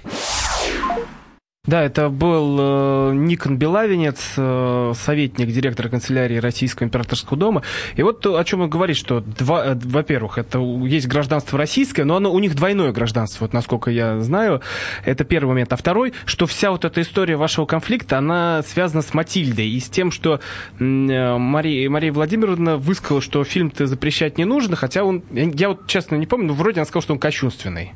Да, 1.68 1.84
это 1.84 2.10
был 2.10 2.58
э, 2.60 3.14
Никон 3.14 3.56
Белавинец, 3.56 4.34
э, 4.36 4.94
советник 4.96 5.50
директора 5.50 5.90
канцелярии 5.90 6.38
Российского 6.38 6.88
императорского 6.88 7.38
дома. 7.38 7.62
И 7.96 8.02
вот 8.02 8.26
о 8.26 8.44
чем 8.44 8.62
он 8.62 8.70
говорит, 8.72 8.98
что, 8.98 9.20
два, 9.20 9.64
э, 9.68 9.76
во-первых, 9.76 10.40
это 10.40 10.58
есть 10.58 11.08
гражданство 11.08 11.60
российское, 11.60 12.04
но 12.04 12.16
оно, 12.16 12.34
у 12.34 12.40
них 12.40 12.56
двойное 12.56 12.92
гражданство, 12.92 13.46
вот 13.46 13.54
насколько 13.54 13.92
я 13.92 14.20
знаю. 14.22 14.62
Это 15.06 15.24
первый 15.24 15.50
момент. 15.50 15.72
А 15.72 15.76
второй, 15.76 16.14
что 16.26 16.48
вся 16.48 16.72
вот 16.72 16.84
эта 16.84 17.00
история 17.04 17.36
вашего 17.36 17.68
конфликта, 17.68 18.18
она 18.18 18.64
связана 18.64 19.04
с 19.04 19.14
Матильдой 19.14 19.70
и 19.70 19.80
с 19.80 19.88
тем, 19.88 20.10
что 20.10 20.40
э, 20.80 21.38
Мария, 21.38 21.88
Мария 21.92 22.12
Владимировна 22.12 22.78
высказала, 22.78 23.22
что 23.22 23.44
фильм-то 23.44 23.86
запрещать 23.86 24.40
не 24.40 24.46
нужно, 24.46 24.76
хотя 24.76 25.04
он, 25.04 25.22
я 25.32 25.70
вот 25.70 25.86
честно 25.86 26.16
не 26.16 26.26
помню, 26.26 26.48
но 26.48 26.54
вроде 26.54 26.80
она 26.80 26.86
сказала, 26.86 27.04
что 27.04 27.14
он 27.14 27.20
кощунственный. 27.20 27.92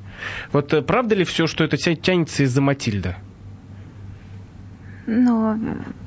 Вот 0.51 0.71
э, 0.71 0.83
правда 0.83 1.15
ли 1.15 1.23
все, 1.23 1.47
что 1.47 1.63
это 1.63 1.77
тянется 1.77 2.43
из-за 2.43 2.61
Матильды? 2.61 3.15
Но 5.07 5.57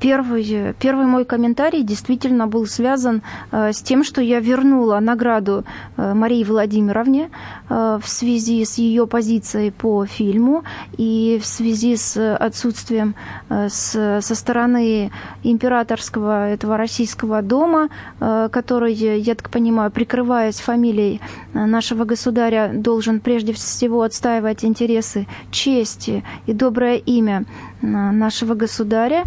первый, 0.01 0.73
первый 0.79 1.05
мой 1.05 1.23
комментарий 1.23 1.83
действительно 1.83 2.47
был 2.47 2.67
связан 2.67 3.21
э, 3.51 3.71
с 3.71 3.81
тем, 3.81 4.03
что 4.03 4.21
я 4.21 4.41
вернула 4.41 4.99
награду 4.99 5.63
э, 5.95 6.13
Марии 6.13 6.43
Владимировне 6.43 7.29
э, 7.69 7.99
в 8.01 8.09
связи 8.09 8.65
с 8.65 8.77
ее 8.77 9.07
позицией 9.07 9.71
по 9.71 10.05
фильму 10.05 10.63
и 10.97 11.39
в 11.41 11.45
связи 11.45 11.95
с 11.95 12.35
отсутствием 12.35 13.15
с, 13.49 14.19
со 14.21 14.35
стороны 14.35 15.11
императорского 15.43 16.49
этого 16.49 16.77
российского 16.77 17.41
дома, 17.41 17.89
который, 18.19 18.93
я 18.93 19.35
так 19.35 19.49
понимаю, 19.49 19.91
прикрываясь 19.91 20.59
фамилией 20.59 21.21
нашего 21.53 22.05
государя, 22.05 22.71
должен 22.73 23.19
прежде 23.19 23.53
всего 23.53 24.01
отстаивать 24.01 24.65
интересы 24.65 25.27
чести 25.51 26.23
и 26.45 26.53
доброе 26.53 26.97
имя 26.97 27.45
нашего 27.81 28.55
государя, 28.55 29.23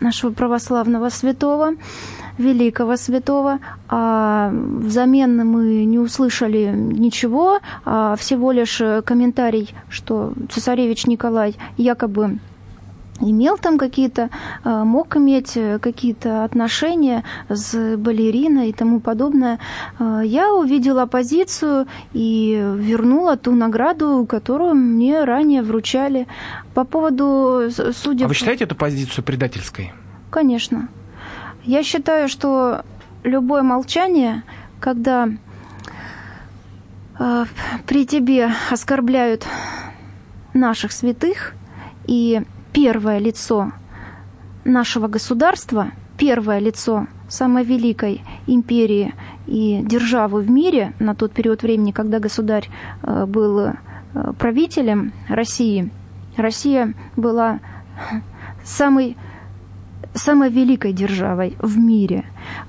нашего 0.00 0.32
православного 0.32 1.10
святого, 1.10 1.74
великого 2.38 2.96
святого, 2.96 3.58
а 3.88 4.50
взамен 4.52 5.46
мы 5.46 5.84
не 5.84 5.98
услышали 5.98 6.72
ничего, 6.74 7.60
а 7.84 8.16
всего 8.16 8.52
лишь 8.52 8.82
комментарий, 9.04 9.74
что 9.88 10.32
цесаревич 10.50 11.06
Николай 11.06 11.56
якобы 11.76 12.38
имел 13.30 13.56
там 13.56 13.78
какие-то, 13.78 14.30
э, 14.64 14.84
мог 14.84 15.16
иметь 15.16 15.58
какие-то 15.80 16.44
отношения 16.44 17.24
с 17.48 17.96
балериной 17.96 18.70
и 18.70 18.72
тому 18.72 19.00
подобное. 19.00 19.58
Э, 19.98 20.22
я 20.24 20.52
увидела 20.52 21.06
позицию 21.06 21.86
и 22.12 22.54
вернула 22.76 23.36
ту 23.36 23.52
награду, 23.52 24.26
которую 24.28 24.74
мне 24.74 25.24
ранее 25.24 25.62
вручали. 25.62 26.26
По 26.74 26.84
поводу 26.84 27.70
судеб... 27.92 28.26
А 28.26 28.28
вы 28.28 28.34
считаете 28.34 28.64
эту 28.64 28.74
позицию 28.74 29.24
предательской? 29.24 29.92
Конечно. 30.30 30.88
Я 31.64 31.82
считаю, 31.84 32.28
что 32.28 32.84
любое 33.22 33.62
молчание, 33.62 34.42
когда 34.80 35.28
э, 37.18 37.44
при 37.86 38.06
тебе 38.06 38.50
оскорбляют 38.70 39.46
наших 40.54 40.92
святых 40.92 41.54
и 42.06 42.42
первое 42.72 43.18
лицо 43.18 43.72
нашего 44.64 45.08
государства, 45.08 45.88
первое 46.18 46.58
лицо 46.58 47.06
самой 47.28 47.64
великой 47.64 48.22
империи 48.46 49.14
и 49.46 49.80
державы 49.82 50.42
в 50.42 50.50
мире 50.50 50.92
на 50.98 51.14
тот 51.14 51.32
период 51.32 51.62
времени, 51.62 51.90
когда 51.92 52.18
государь 52.18 52.68
э, 53.02 53.26
был 53.26 53.58
э, 53.58 53.74
правителем 54.38 55.12
России, 55.28 55.90
Россия 56.36 56.94
была 57.16 57.60
самой 58.64 59.16
самой 60.14 60.50
великой 60.50 60.92
державой 60.92 61.56
в 61.58 61.78
мире. 61.78 62.24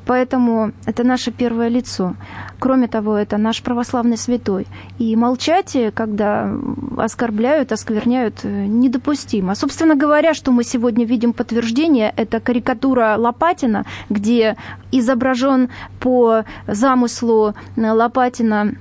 Поэтому 0.05 0.71
это 0.85 1.03
наше 1.03 1.31
первое 1.31 1.67
лицо. 1.67 2.15
Кроме 2.59 2.87
того, 2.87 3.17
это 3.17 3.37
наш 3.37 3.61
православный 3.61 4.17
святой. 4.17 4.67
И 4.99 5.15
молчать, 5.15 5.75
когда 5.93 6.49
оскорбляют, 6.97 7.71
оскверняют, 7.71 8.43
недопустимо. 8.43 9.55
Собственно 9.55 9.95
говоря, 9.95 10.33
что 10.33 10.51
мы 10.51 10.63
сегодня 10.63 11.05
видим 11.05 11.33
подтверждение, 11.33 12.13
это 12.15 12.39
карикатура 12.39 13.15
Лопатина, 13.17 13.85
где 14.09 14.55
изображен 14.91 15.69
по 15.99 16.43
замыслу 16.67 17.55
Лопатина 17.75 18.75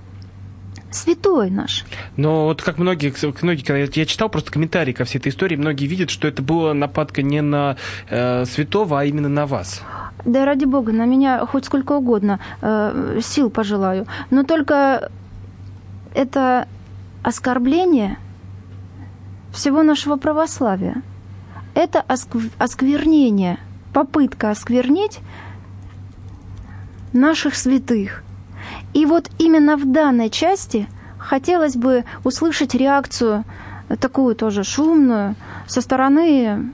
святой 0.94 1.50
наш. 1.50 1.84
Но 2.16 2.46
вот 2.46 2.62
как 2.62 2.78
многие, 2.78 3.12
многие 3.42 3.62
когда 3.62 3.78
я 3.78 4.06
читал 4.06 4.28
просто 4.28 4.52
комментарии 4.52 4.92
ко 4.92 5.04
всей 5.04 5.18
этой 5.18 5.28
истории, 5.28 5.56
многие 5.56 5.86
видят, 5.86 6.10
что 6.10 6.28
это 6.28 6.42
была 6.42 6.74
нападка 6.74 7.22
не 7.22 7.40
на 7.40 7.76
э, 8.08 8.44
святого, 8.44 9.00
а 9.00 9.04
именно 9.04 9.28
на 9.28 9.46
вас. 9.46 9.82
Да 10.24 10.44
ради 10.44 10.64
бога, 10.64 10.92
на 10.92 11.04
меня 11.04 11.44
хоть 11.46 11.64
сколько 11.64 11.92
угодно 11.92 12.38
э, 12.60 13.20
сил 13.22 13.50
пожелаю. 13.50 14.06
Но 14.30 14.44
только 14.44 15.10
это 16.14 16.68
оскорбление 17.22 18.18
всего 19.52 19.82
нашего 19.82 20.16
православия. 20.16 21.02
Это 21.74 22.04
осквернение, 22.58 23.58
попытка 23.92 24.50
осквернить 24.50 25.20
наших 27.12 27.54
святых– 27.54 28.22
и 28.92 29.06
вот 29.06 29.30
именно 29.38 29.76
в 29.76 29.90
данной 29.90 30.30
части 30.30 30.88
хотелось 31.18 31.76
бы 31.76 32.04
услышать 32.24 32.74
реакцию 32.74 33.44
такую 34.00 34.34
тоже 34.34 34.64
шумную 34.64 35.34
со 35.66 35.80
стороны 35.80 36.70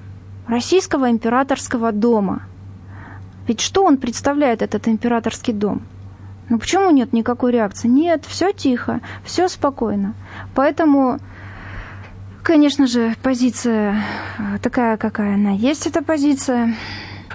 российского 0.46 1.11
императорского 1.11 1.92
дома. 1.92 2.42
Ведь 3.46 3.61
что 3.61 3.85
он 3.85 3.96
представляет, 3.96 4.62
этот 4.62 4.88
императорский 4.88 5.52
дом? 5.52 5.83
Ну 6.48 6.59
почему 6.59 6.90
нет 6.90 7.12
никакой 7.12 7.52
реакции? 7.52 7.88
Нет, 7.88 8.24
все 8.26 8.52
тихо, 8.52 9.00
все 9.24 9.48
спокойно. 9.48 10.14
Поэтому, 10.54 11.18
конечно 12.42 12.87
же, 12.87 13.14
позиция 13.22 14.02
такая, 14.62 14.96
какая 14.96 15.35
она 15.35 15.50
есть, 15.50 15.87
эта 15.87 16.02
позиция. 16.02 16.74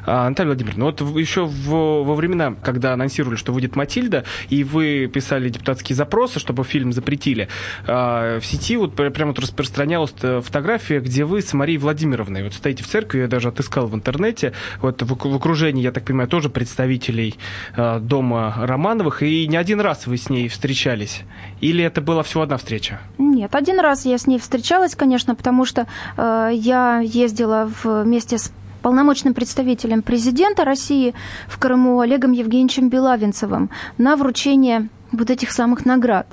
А, 0.05 0.27
Наталья 0.29 0.49
Владимировна, 0.49 0.85
вот 0.85 1.01
еще 1.17 1.45
в, 1.45 2.03
во 2.03 2.15
времена, 2.15 2.55
когда 2.61 2.93
анонсировали, 2.93 3.35
что 3.35 3.53
выйдет 3.53 3.75
Матильда, 3.75 4.23
и 4.49 4.63
вы 4.63 5.09
писали 5.11 5.49
депутатские 5.49 5.95
запросы, 5.95 6.39
чтобы 6.39 6.63
фильм 6.63 6.93
запретили, 6.93 7.47
а, 7.87 8.39
в 8.39 8.45
сети 8.45 8.77
вот 8.77 8.95
прямо 8.95 9.31
вот 9.31 9.39
распространялась 9.39 10.13
фотография, 10.13 10.99
где 10.99 11.25
вы 11.25 11.41
с 11.41 11.53
Марией 11.53 11.77
Владимировной 11.77 12.43
вот 12.43 12.53
стоите 12.53 12.83
в 12.83 12.87
церкви, 12.87 13.19
я 13.19 13.27
даже 13.27 13.49
отыскал 13.49 13.87
в 13.87 13.95
интернете, 13.95 14.53
вот 14.81 15.01
в, 15.01 15.07
в 15.07 15.35
окружении, 15.35 15.83
я 15.83 15.91
так 15.91 16.05
понимаю, 16.05 16.29
тоже 16.29 16.49
представителей 16.49 17.35
а, 17.75 17.99
дома 17.99 18.53
Романовых, 18.57 19.23
и 19.23 19.47
не 19.47 19.57
один 19.57 19.79
раз 19.79 20.07
вы 20.07 20.17
с 20.17 20.29
ней 20.29 20.47
встречались? 20.47 21.21
Или 21.61 21.83
это 21.83 22.01
была 22.01 22.23
всего 22.23 22.43
одна 22.43 22.57
встреча? 22.57 22.99
Нет, 23.17 23.55
один 23.55 23.79
раз 23.79 24.05
я 24.05 24.17
с 24.17 24.27
ней 24.27 24.39
встречалась, 24.39 24.95
конечно, 24.95 25.35
потому 25.35 25.65
что 25.65 25.87
э, 26.17 26.49
я 26.53 26.99
ездила 26.99 27.69
вместе 27.83 28.37
с 28.37 28.51
полномочным 28.83 29.33
представителем 29.33 30.03
президента 30.03 30.65
России 30.65 31.15
в 31.47 31.57
Крыму 31.57 32.01
Олегом 32.01 32.33
Евгеньевичем 32.33 32.89
Белавинцевым 32.89 33.71
на 33.97 34.15
вручение 34.15 34.89
вот 35.11 35.31
этих 35.31 35.51
самых 35.51 35.85
наград. 35.85 36.27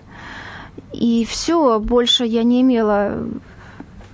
И 0.93 1.25
все, 1.25 1.79
больше 1.79 2.25
я 2.25 2.43
не 2.43 2.61
имела 2.61 3.27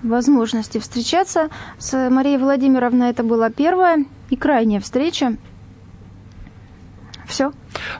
возможности 0.03 0.79
встречаться 0.79 1.49
с 1.79 2.11
Марией 2.11 2.37
Владимировной. 2.37 3.11
Это 3.11 3.25
была 3.25 3.51
первая 3.51 4.05
и 4.31 4.37
крайняя 4.37 4.81
встреча. 4.81 5.37
Все. 7.27 7.53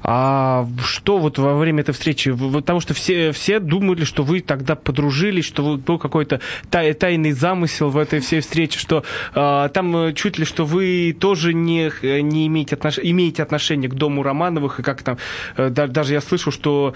А 0.03 0.67
что 0.83 1.19
вот 1.19 1.39
во 1.39 1.57
время 1.57 1.81
этой 1.81 1.93
встречи? 1.93 2.33
Потому 2.33 2.81
что 2.81 2.95
все, 2.95 3.33
все 3.33 3.59
думали, 3.59 4.05
что 4.05 4.23
вы 4.23 4.41
тогда 4.41 4.77
подружились, 4.77 5.45
что 5.45 5.77
был 5.77 5.99
какой-то 5.99 6.41
тай, 6.71 6.95
тайный 6.95 7.33
замысел 7.33 7.91
в 7.91 7.99
этой 7.99 8.21
всей 8.21 8.41
встрече, 8.41 8.79
что 8.79 9.05
а, 9.35 9.69
там 9.69 9.97
э, 9.97 10.13
чуть 10.15 10.39
ли, 10.39 10.45
что 10.45 10.65
вы 10.65 11.17
тоже 11.19 11.55
не, 11.55 11.91
не 12.23 12.47
имеете, 12.47 12.77
отнош... 12.77 12.99
имеете 13.03 13.43
отношение 13.43 13.91
к 13.91 13.95
дому 13.95 14.23
Романовых, 14.23 14.81
и 14.81 14.83
как 14.83 15.03
там, 15.03 15.19
э, 15.57 15.71
даже 15.71 16.13
я 16.13 16.21
слышал, 16.21 16.53
что 16.53 16.95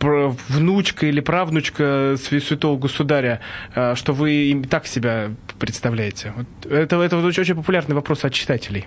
внучка 0.00 1.06
или 1.06 1.20
правнучка 1.20 2.16
святого 2.18 2.78
государя, 2.78 3.40
э, 3.74 3.94
что 3.94 4.12
вы 4.12 4.64
так 4.68 4.86
себя 4.86 5.30
представляете? 5.58 6.32
Это, 6.64 6.96
это 6.96 7.16
очень, 7.18 7.42
очень 7.42 7.54
популярный 7.54 7.94
вопрос 7.94 8.24
от 8.24 8.32
читателей. 8.32 8.86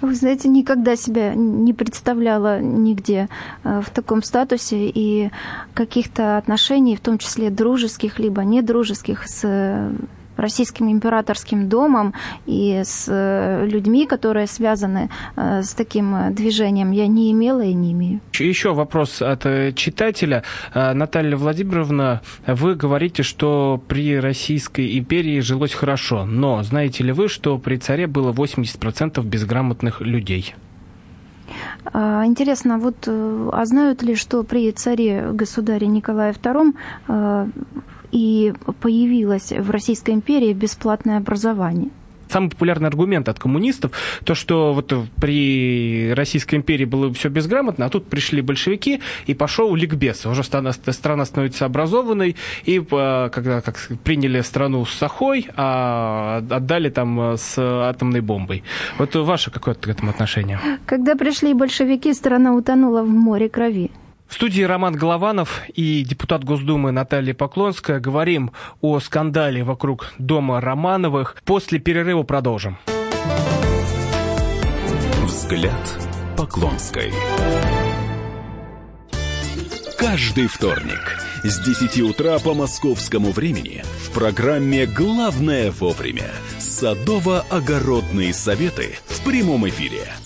Вы 0.00 0.14
знаете, 0.14 0.48
никогда 0.48 0.96
себя 0.96 1.34
не 1.34 1.72
представляла 1.72 2.60
нигде 2.60 3.28
э, 3.64 3.80
в 3.84 3.90
таком 3.90 4.22
статусе 4.22 4.88
и 4.88 5.30
каких-то 5.74 6.36
отношений, 6.36 6.96
в 6.96 7.00
том 7.00 7.18
числе 7.18 7.50
дружеских 7.50 8.18
либо 8.18 8.42
недружеских, 8.42 9.26
с 9.26 9.90
российским 10.36 10.90
императорским 10.90 11.68
домом 11.68 12.14
и 12.46 12.82
с 12.84 13.06
э, 13.08 13.66
людьми, 13.66 14.06
которые 14.06 14.46
связаны 14.46 15.10
э, 15.36 15.62
с 15.62 15.74
таким 15.74 16.14
э, 16.14 16.30
движением, 16.30 16.92
я 16.92 17.06
не 17.06 17.32
имела 17.32 17.62
и 17.62 17.72
не 17.74 17.92
имею. 17.92 18.20
Еще 18.34 18.72
вопрос 18.72 19.22
от 19.22 19.42
читателя. 19.74 20.42
Наталья 20.74 21.36
Владимировна, 21.36 22.20
вы 22.46 22.74
говорите, 22.74 23.22
что 23.22 23.82
при 23.88 24.18
Российской 24.18 24.98
империи 24.98 25.40
жилось 25.40 25.74
хорошо, 25.74 26.24
но 26.24 26.62
знаете 26.62 27.04
ли 27.04 27.12
вы, 27.12 27.28
что 27.28 27.58
при 27.58 27.76
царе 27.76 28.06
было 28.06 28.32
80% 28.32 29.22
безграмотных 29.24 30.00
людей? 30.00 30.54
А, 31.92 32.24
интересно, 32.26 32.78
вот 32.78 33.08
а 33.08 33.64
знают 33.64 34.02
ли, 34.02 34.14
что 34.16 34.42
при 34.42 34.70
царе 34.72 35.30
государе 35.32 35.86
Николае 35.86 36.32
II 36.32 36.74
и 38.12 38.52
появилось 38.80 39.52
в 39.52 39.70
Российской 39.70 40.12
империи 40.12 40.52
бесплатное 40.52 41.18
образование. 41.18 41.90
самый 42.28 42.50
популярный 42.50 42.88
аргумент 42.88 43.28
от 43.28 43.38
коммунистов, 43.38 43.92
то, 44.24 44.34
что 44.34 44.72
вот 44.72 44.92
при 45.20 46.12
Российской 46.14 46.56
империи 46.56 46.84
было 46.84 47.12
все 47.14 47.28
безграмотно, 47.28 47.86
а 47.86 47.88
тут 47.88 48.06
пришли 48.08 48.42
большевики, 48.42 49.00
и 49.26 49.34
пошел 49.34 49.74
ликбез. 49.74 50.26
Уже 50.26 50.42
страна, 50.42 50.72
страна 50.72 51.24
становится 51.24 51.64
образованной, 51.64 52.36
и 52.64 52.78
э, 52.78 53.30
когда 53.32 53.60
как, 53.60 53.76
приняли 54.02 54.40
страну 54.40 54.84
с 54.84 54.92
Сахой, 54.92 55.48
а 55.56 56.38
отдали 56.50 56.90
там 56.90 57.36
с 57.36 57.58
атомной 57.58 58.20
бомбой. 58.20 58.64
Вот 58.98 59.14
ваше 59.14 59.50
какое-то 59.50 59.88
к 59.88 59.88
этому 59.88 60.10
отношение? 60.10 60.58
Когда 60.84 61.14
пришли 61.14 61.54
большевики, 61.54 62.12
страна 62.12 62.54
утонула 62.54 63.02
в 63.02 63.08
море 63.08 63.48
крови. 63.48 63.90
В 64.28 64.34
студии 64.34 64.62
Роман 64.62 64.94
Голованов 64.94 65.62
и 65.74 66.04
депутат 66.04 66.44
Госдумы 66.44 66.90
Наталья 66.90 67.34
Поклонская 67.34 68.00
говорим 68.00 68.52
о 68.80 68.98
скандале 69.00 69.62
вокруг 69.62 70.12
дома 70.18 70.60
Романовых. 70.60 71.36
После 71.44 71.78
перерыва 71.78 72.22
продолжим. 72.22 72.78
Взгляд 75.24 75.98
Поклонской. 76.36 77.12
Каждый 79.98 80.46
вторник 80.48 81.18
с 81.42 81.58
10 81.60 82.02
утра 82.02 82.38
по 82.38 82.54
московскому 82.54 83.30
времени 83.32 83.82
в 84.04 84.12
программе 84.12 84.86
«Главное 84.86 85.70
вовремя» 85.70 86.30
садово-огородные 86.58 88.32
советы 88.32 88.98
в 89.06 89.24
прямом 89.24 89.68
эфире– 89.68 90.06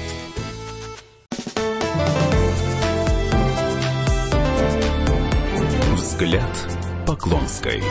Взгляд 6.31 6.67
Поклонской. 7.05 7.83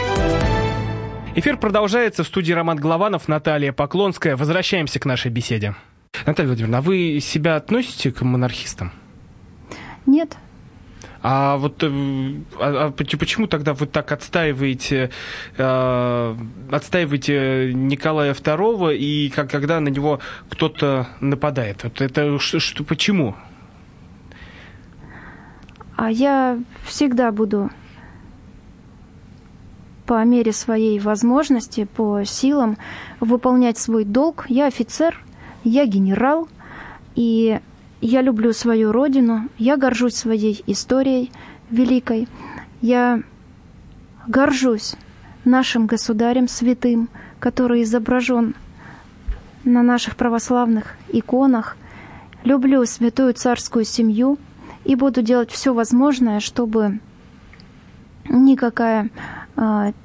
Эфир 1.35 1.59
продолжается 1.59 2.25
в 2.25 2.27
студии 2.27 2.55
Роман 2.55 2.79
Голованов, 2.79 3.29
Наталья 3.29 3.71
Поклонская. 3.71 4.35
Возвращаемся 4.35 4.99
к 4.99 5.05
нашей 5.05 5.31
беседе. 5.31 5.75
Наталья 6.25 6.49
Владимировна, 6.49 6.79
а 6.79 6.81
вы 6.81 7.21
себя 7.21 7.57
относите 7.57 8.11
к 8.11 8.23
монархистам? 8.23 8.93
Нет. 10.07 10.39
А 11.21 11.59
вот 11.59 11.83
э, 11.83 11.87
а, 12.59 12.87
а 12.87 12.91
почему 12.93 13.47
тогда 13.47 13.75
вы 13.75 13.87
так 13.87 14.11
отстаиваете, 14.11 15.11
э, 15.59 16.37
отстаиваете 16.71 17.75
Николая 17.75 18.33
II 18.33 18.97
и 18.97 19.29
как, 19.29 19.51
когда 19.51 19.81
на 19.81 19.91
него 19.91 20.19
кто-то 20.49 21.09
нападает? 21.21 21.85
Вот 21.85 22.01
это 22.01 22.39
что, 22.39 22.59
что, 22.59 22.85
почему? 22.85 23.37
А 25.95 26.11
я 26.11 26.59
всегда 26.87 27.33
буду 27.33 27.71
по 30.11 30.25
мере 30.25 30.53
своей 30.53 30.99
возможности, 30.99 31.85
по 31.85 32.25
силам 32.25 32.79
выполнять 33.21 33.79
свой 33.79 34.03
долг. 34.03 34.45
Я 34.49 34.67
офицер, 34.67 35.25
я 35.63 35.87
генерал, 35.87 36.49
и 37.15 37.61
я 38.01 38.21
люблю 38.21 38.53
свою 38.53 38.91
родину, 38.91 39.49
я 39.57 39.77
горжусь 39.77 40.17
своей 40.17 40.65
историей 40.67 41.31
великой, 41.71 42.27
я 42.81 43.23
горжусь 44.27 44.97
нашим 45.45 45.87
государем 45.87 46.49
святым, 46.49 47.09
который 47.39 47.85
изображен 47.85 48.57
на 49.63 49.85
наших 49.85 50.17
православных 50.17 50.97
иконах. 51.13 51.77
Люблю 52.43 52.85
святую 52.85 53.35
царскую 53.35 53.85
семью 53.85 54.39
и 54.85 54.97
буду 54.97 55.23
делать 55.23 55.53
все 55.53 55.73
возможное, 55.73 56.41
чтобы 56.41 56.99
никакая 58.29 59.09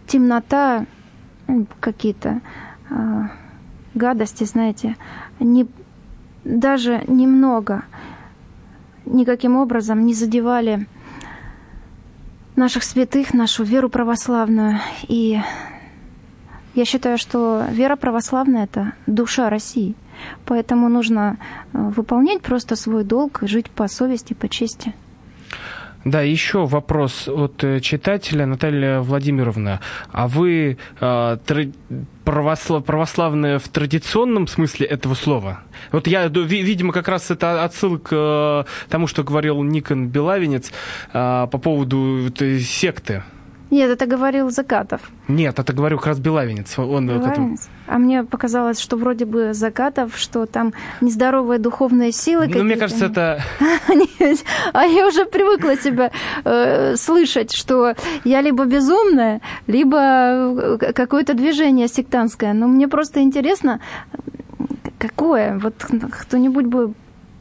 темнота, 0.07 0.85
какие-то 1.79 2.41
э, 2.89 3.21
гадости, 3.93 4.43
знаете, 4.43 4.97
не, 5.39 5.67
даже 6.43 7.03
немного 7.07 7.83
никаким 9.05 9.55
образом 9.55 10.05
не 10.05 10.13
задевали 10.13 10.87
наших 12.55 12.83
святых, 12.83 13.33
нашу 13.33 13.63
веру 13.63 13.89
православную. 13.89 14.79
И 15.07 15.39
я 16.73 16.85
считаю, 16.85 17.17
что 17.17 17.65
вера 17.69 17.95
православная– 17.95 18.63
это 18.65 18.93
душа 19.07 19.49
России. 19.49 19.95
Поэтому 20.45 20.89
нужно 20.89 21.37
э, 21.73 21.77
выполнять 21.77 22.41
просто 22.41 22.75
свой 22.75 23.03
долг 23.03 23.43
и 23.43 23.47
жить 23.47 23.69
по 23.69 23.87
совести, 23.87 24.33
по 24.33 24.47
чести. 24.47 24.93
Да, 26.05 26.21
еще 26.21 26.67
вопрос 26.67 27.27
от 27.27 27.63
э, 27.63 27.79
читателя 27.79 28.45
Наталья 28.45 28.99
Владимировна. 28.99 29.79
А 30.11 30.27
вы 30.27 30.77
э, 30.99 31.37
тр... 31.47 31.69
православ... 32.23 32.85
православная 32.85 33.57
в 33.57 33.67
традиционном 33.69 34.45
смысле 34.45 34.85
этого 34.85 35.15
слова? 35.15 35.61
Вот 35.91 36.05
я, 36.05 36.27
видимо, 36.27 36.93
как 36.93 37.07
раз 37.07 37.31
это 37.31 37.63
отсылка 37.63 38.05
к 38.05 38.67
э, 38.67 38.89
тому, 38.89 39.07
что 39.07 39.23
говорил 39.23 39.63
Никон 39.63 40.07
Белавинец 40.09 40.71
э, 41.11 41.47
по 41.51 41.57
поводу 41.57 42.31
секты. 42.59 43.23
Нет, 43.75 43.91
это 43.91 44.05
говорил 44.05 44.49
Закатов. 44.51 45.01
Нет, 45.27 45.59
это 45.59 45.73
говорю 45.73 45.97
как 45.97 46.07
раз 46.07 46.19
Белавинец. 46.19 46.79
Он 46.79 47.05
Белавинец? 47.05 47.67
А 47.87 47.97
мне 47.97 48.23
показалось, 48.23 48.79
что 48.79 48.95
вроде 48.95 49.25
бы 49.25 49.53
Закатов, 49.53 50.15
что 50.15 50.45
там 50.45 50.71
нездоровые 51.01 51.59
духовные 51.59 52.13
силы 52.13 52.47
Ну, 52.47 52.63
мне 52.63 52.77
кажется, 52.77 53.07
это... 53.07 53.43
А 54.73 54.85
я 54.85 55.07
уже 55.07 55.25
привыкла 55.25 55.75
себя 55.75 56.11
э, 56.45 56.95
слышать, 56.95 57.53
что 57.53 57.95
я 58.23 58.39
либо 58.39 58.63
безумная, 58.63 59.41
либо 59.67 59.97
э, 59.99 60.93
какое-то 60.93 61.33
движение 61.33 61.89
сектантское. 61.89 62.53
Но 62.53 62.67
мне 62.67 62.87
просто 62.87 63.23
интересно, 63.23 63.81
какое? 64.97 65.59
Вот 65.59 65.85
кто-нибудь 66.11 66.65
бы 66.65 66.93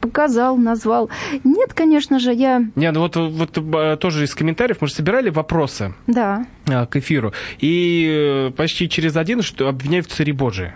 показал, 0.04 0.56
назвал. 0.56 1.08
Нет, 1.44 1.72
конечно 1.72 2.18
же, 2.18 2.32
я... 2.32 2.62
Нет, 2.76 2.94
ну 2.94 3.00
вот, 3.00 3.16
вот 3.16 3.56
э, 3.56 3.96
тоже 3.96 4.24
из 4.24 4.34
комментариев 4.34 4.78
мы 4.80 4.88
же 4.88 4.94
собирали 4.94 5.30
вопросы 5.30 5.94
да. 6.06 6.44
А, 6.66 6.86
к 6.86 6.96
эфиру. 6.96 7.32
И 7.58 8.48
э, 8.48 8.50
почти 8.50 8.88
через 8.88 9.16
один 9.16 9.42
что 9.42 9.68
обвиняют 9.68 10.06
в 10.06 10.10
царе 10.10 10.32
Божии. 10.32 10.72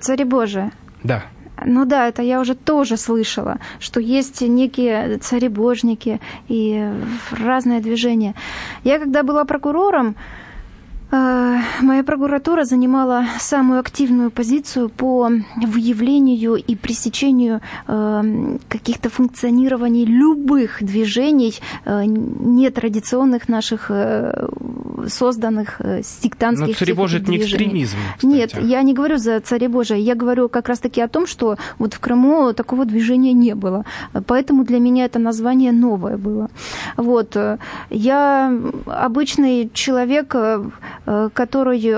Царе 0.00 0.24
Божие? 0.24 0.70
Да. 1.02 1.24
Ну 1.64 1.84
да, 1.84 2.08
это 2.08 2.22
я 2.22 2.40
уже 2.40 2.54
тоже 2.54 2.96
слышала, 2.96 3.58
что 3.80 4.00
есть 4.00 4.40
некие 4.40 5.18
царебожники 5.18 6.20
и 6.48 6.90
разные 7.30 7.80
движения. 7.80 8.34
Я 8.84 8.98
когда 8.98 9.22
была 9.22 9.44
прокурором, 9.44 10.14
Э, 10.14 10.43
моя 11.10 12.02
прокуратура 12.04 12.64
занимала 12.64 13.24
самую 13.38 13.80
активную 13.80 14.30
позицию 14.30 14.88
по 14.88 15.30
выявлению 15.56 16.54
и 16.54 16.74
пресечению 16.74 17.60
э, 17.86 18.58
каких-то 18.68 19.10
функционирований 19.10 20.04
любых 20.04 20.82
движений 20.82 21.54
э, 21.84 22.04
нетрадиционных 22.06 23.48
наших 23.48 23.90
созданных 25.08 25.80
сектантских 26.02 26.68
Но 26.68 26.74
царебожие 26.74 27.22
это 27.22 27.30
не 27.30 27.38
экстремизм, 27.38 27.96
кстати. 28.16 28.26
Нет, 28.26 28.58
я 28.62 28.82
не 28.82 28.94
говорю 28.94 29.18
за 29.18 29.40
царебожие, 29.40 30.00
я 30.00 30.14
говорю 30.14 30.48
как 30.48 30.68
раз-таки 30.68 31.00
о 31.00 31.08
том, 31.08 31.26
что 31.26 31.56
вот 31.78 31.94
в 31.94 32.00
Крыму 32.00 32.52
такого 32.54 32.84
движения 32.84 33.32
не 33.32 33.54
было. 33.54 33.84
Поэтому 34.26 34.64
для 34.64 34.78
меня 34.78 35.04
это 35.04 35.18
название 35.18 35.72
новое 35.72 36.16
было. 36.16 36.48
Вот. 36.96 37.36
Я 37.90 38.58
обычный 38.86 39.70
человек, 39.72 40.34
Э, 41.03 41.03
который 41.04 41.94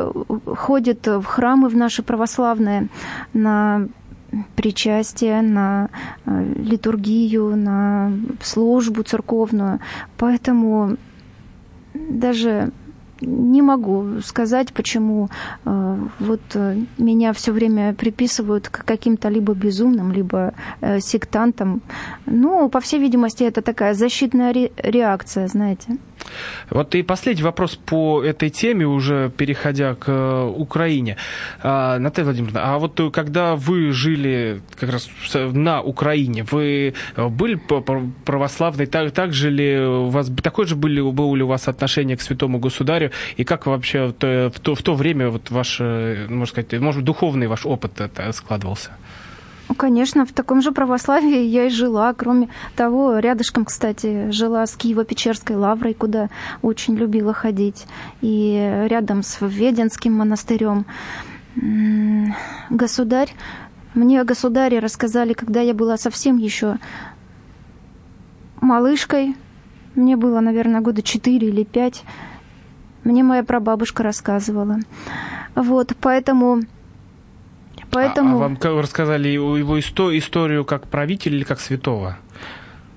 ходит 0.56 1.06
в 1.06 1.24
храмы 1.24 1.68
в 1.68 1.76
наши 1.76 2.02
православные 2.02 2.88
на 3.32 3.88
причастие, 4.54 5.42
на 5.42 5.88
э, 6.24 6.54
литургию, 6.56 7.56
на 7.56 8.12
службу 8.42 9.02
церковную. 9.02 9.80
Поэтому 10.18 10.96
даже 11.94 12.72
не 13.20 13.62
могу 13.62 14.20
сказать, 14.24 14.72
почему 14.72 15.28
э, 15.64 15.96
вот 16.18 16.40
э, 16.54 16.76
меня 16.98 17.32
все 17.32 17.52
время 17.52 17.94
приписывают 17.94 18.68
к 18.68 18.84
каким-то 18.84 19.28
либо 19.28 19.54
безумным, 19.54 20.12
либо 20.12 20.52
э, 20.80 21.00
сектантам. 21.00 21.82
Ну, 22.26 22.68
по 22.68 22.80
всей 22.80 23.00
видимости, 23.00 23.44
это 23.44 23.62
такая 23.62 23.94
защитная 23.94 24.52
ре- 24.52 24.72
реакция, 24.82 25.48
знаете. 25.48 25.96
Вот 26.70 26.94
и 26.94 27.02
последний 27.02 27.42
вопрос 27.42 27.76
по 27.76 28.22
этой 28.22 28.50
теме, 28.50 28.86
уже 28.86 29.30
переходя 29.36 29.94
к 29.94 30.46
Украине. 30.48 31.16
А, 31.62 31.98
Наталья 31.98 32.26
Владимировна, 32.26 32.60
а 32.64 32.78
вот 32.78 33.00
когда 33.12 33.54
вы 33.54 33.92
жили 33.92 34.60
как 34.78 34.90
раз 34.90 35.08
на 35.34 35.82
Украине, 35.82 36.44
вы 36.50 36.94
были 37.16 37.60
православной, 38.24 38.86
так, 38.86 39.12
так 39.12 39.32
же 39.32 39.50
ли 39.50 39.78
у 39.78 40.08
вас, 40.08 40.30
такое 40.42 40.66
же 40.66 40.74
были, 40.74 41.00
было 41.00 41.26
у 41.26 41.46
вас 41.46 41.68
отношение 41.68 42.16
к 42.16 42.20
святому 42.22 42.58
государю, 42.58 43.05
и 43.36 43.44
как 43.44 43.66
вообще 43.66 44.08
в 44.08 44.12
то, 44.12 44.74
в 44.74 44.82
то 44.82 44.94
время 44.94 45.30
вот 45.30 45.50
ваш, 45.50 45.80
можно 45.80 46.46
сказать, 46.46 46.72
может, 46.80 47.04
духовный 47.04 47.46
ваш 47.46 47.66
опыт 47.66 48.00
это 48.00 48.30
складывался? 48.32 48.90
Ну, 49.68 49.74
конечно, 49.74 50.24
в 50.24 50.32
таком 50.32 50.62
же 50.62 50.70
православии 50.70 51.40
я 51.40 51.64
и 51.64 51.70
жила. 51.70 52.14
Кроме 52.14 52.48
того, 52.76 53.18
рядышком, 53.18 53.64
кстати, 53.64 54.30
жила 54.30 54.64
с 54.64 54.76
Киево-Печерской 54.76 55.56
лаврой, 55.56 55.92
куда 55.92 56.30
очень 56.62 56.94
любила 56.94 57.32
ходить. 57.32 57.86
И 58.20 58.84
рядом 58.88 59.24
с 59.24 59.38
Веденским 59.40 60.12
монастырем. 60.12 60.86
Государь, 62.70 63.32
мне 63.94 64.20
о 64.20 64.24
государе 64.24 64.78
рассказали, 64.78 65.32
когда 65.32 65.62
я 65.62 65.74
была 65.74 65.96
совсем 65.96 66.36
еще 66.36 66.76
малышкой. 68.60 69.34
Мне 69.96 70.16
было, 70.16 70.38
наверное, 70.40 70.80
года 70.80 71.02
четыре 71.02 71.48
или 71.48 71.64
пять. 71.64 72.04
Мне 73.06 73.22
моя 73.22 73.44
прабабушка 73.44 74.02
рассказывала. 74.02 74.78
Вот, 75.54 75.94
поэтому 76.00 76.62
Поэтому... 77.92 78.42
А, 78.42 78.46
а 78.46 78.48
вам 78.48 78.58
рассказали 78.80 79.28
его, 79.28 79.56
его 79.56 79.78
историю 79.78 80.64
как 80.64 80.88
правителя 80.88 81.36
или 81.36 81.44
как 81.44 81.60
святого? 81.60 82.18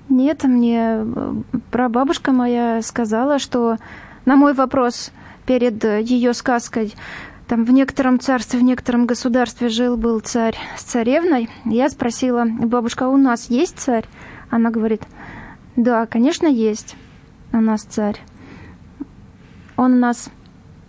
Нет, 0.08 0.42
мне 0.42 1.04
э, 1.04 1.34
прабабушка 1.70 2.32
моя 2.32 2.82
сказала, 2.82 3.38
что 3.38 3.76
на 4.24 4.34
мой 4.34 4.52
вопрос 4.52 5.12
перед 5.46 5.84
ее 5.84 6.34
сказкой, 6.34 6.92
там 7.46 7.64
в 7.64 7.70
некотором 7.70 8.18
царстве, 8.18 8.58
в 8.58 8.64
некотором 8.64 9.06
государстве 9.06 9.68
жил-был 9.68 10.18
царь 10.18 10.56
с 10.76 10.82
царевной, 10.82 11.48
я 11.64 11.88
спросила, 11.88 12.44
бабушка, 12.44 13.04
а 13.04 13.08
у 13.10 13.16
нас 13.16 13.48
есть 13.48 13.78
царь? 13.78 14.06
Она 14.50 14.70
говорит, 14.70 15.02
да, 15.76 16.06
конечно, 16.06 16.48
есть 16.48 16.96
у 17.52 17.60
нас 17.60 17.82
царь. 17.82 18.20
Он 19.80 19.98
нас 19.98 20.30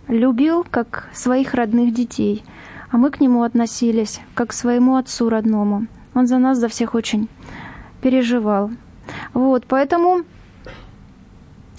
любил, 0.08 0.64
как 0.70 1.08
своих 1.12 1.54
родных 1.54 1.94
детей– 1.94 2.44
а 2.92 2.98
мы 2.98 3.10
к 3.10 3.20
нему 3.20 3.42
относились, 3.42 4.20
как 4.34 4.50
к 4.50 4.52
своему 4.52 4.96
отцу 4.96 5.30
родному. 5.30 5.86
Он 6.14 6.26
за 6.26 6.36
нас, 6.36 6.58
за 6.58 6.68
всех 6.68 6.94
очень 6.94 7.28
переживал. 8.02 8.70
Вот, 9.32 9.64
поэтому 9.66 10.24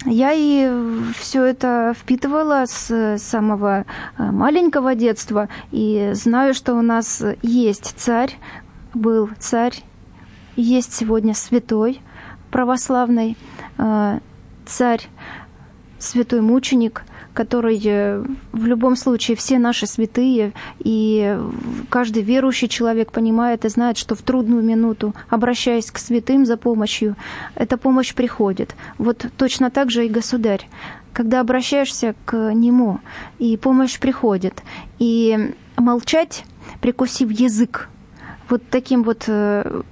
я 0.04 0.32
и 0.32 0.68
все 1.16 1.44
это 1.44 1.94
впитывала 1.96 2.64
с 2.66 3.16
самого 3.18 3.84
э, 4.18 4.30
маленького 4.32 4.96
детства 4.96 5.48
и 5.70 6.10
знаю, 6.14 6.52
что 6.52 6.74
у 6.74 6.82
нас 6.82 7.22
есть 7.42 7.94
царь, 7.96 8.36
был 8.92 9.30
царь, 9.38 9.84
есть 10.56 10.92
сегодня 10.92 11.32
святой 11.34 12.00
православный 12.50 13.36
э, 13.78 14.18
царь, 14.66 15.02
святой 16.04 16.40
мученик– 16.40 17.02
который 17.34 17.80
э, 17.84 18.24
в 18.52 18.64
любом 18.64 18.96
случае 18.96 19.36
все 19.36 19.58
наши 19.58 19.86
святые, 19.86 20.52
и 20.78 21.36
каждый 21.90 22.22
верующий 22.22 22.68
человек 22.68 23.10
понимает 23.10 23.64
и 23.64 23.68
знает, 23.68 23.98
что 23.98 24.14
в 24.14 24.22
трудную 24.22 24.62
минуту, 24.62 25.14
обращаясь 25.28 25.90
к 25.90 25.98
святым 25.98 26.46
за 26.46 26.56
помощью, 26.56 27.16
эта 27.56 27.76
помощь 27.76 28.14
приходит. 28.14 28.76
Вот 28.98 29.26
точно 29.36 29.70
так 29.70 29.90
же 29.90 30.06
и 30.06 30.08
государь. 30.08 30.68
Когда 31.12 31.40
обращаешься 31.40 32.14
к 32.24 32.36
нему, 32.54 33.00
и 33.38 33.56
помощь 33.56 33.98
приходит, 33.98 34.62
и 34.98 35.54
молчать, 35.76 36.44
прикусив 36.80 37.30
язык, 37.30 37.88
вот 38.48 38.62
таким 38.70 39.02
вот 39.02 39.24
э, 39.26 39.82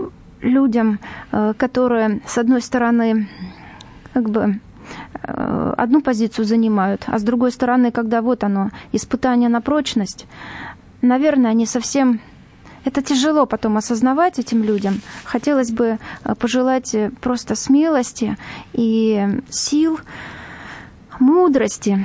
людям, 0.41 1.01
э, 1.33 1.55
которые, 1.57 2.23
с 2.27 2.39
одной 2.39 2.63
стороны, 2.63 3.29
как 4.13 4.31
бы 4.31 4.61
одну 5.23 6.01
позицию 6.01 6.45
занимают, 6.45 7.05
а 7.07 7.19
с 7.19 7.23
другой 7.23 7.53
стороны, 7.53 7.91
когда 7.91 8.23
вот 8.23 8.45
оно, 8.45 8.71
испытание 8.93 9.49
на 9.49 9.61
прочность, 9.61 10.27
наверное, 11.01 11.51
они 11.51 11.67
совсем... 11.67 12.21
Это 12.85 13.01
тяжело 13.01 13.47
потом 13.47 13.77
осознавать 13.77 14.41
этим 14.41 14.65
людям. 14.65 15.03
Хотелось 15.23 15.71
бы 15.71 16.01
э, 16.25 16.35
пожелать 16.35 16.93
э, 16.97 17.13
просто 17.21 17.55
смелости 17.55 18.37
и 18.73 19.41
сил, 19.51 20.01
мудрости, 21.21 22.05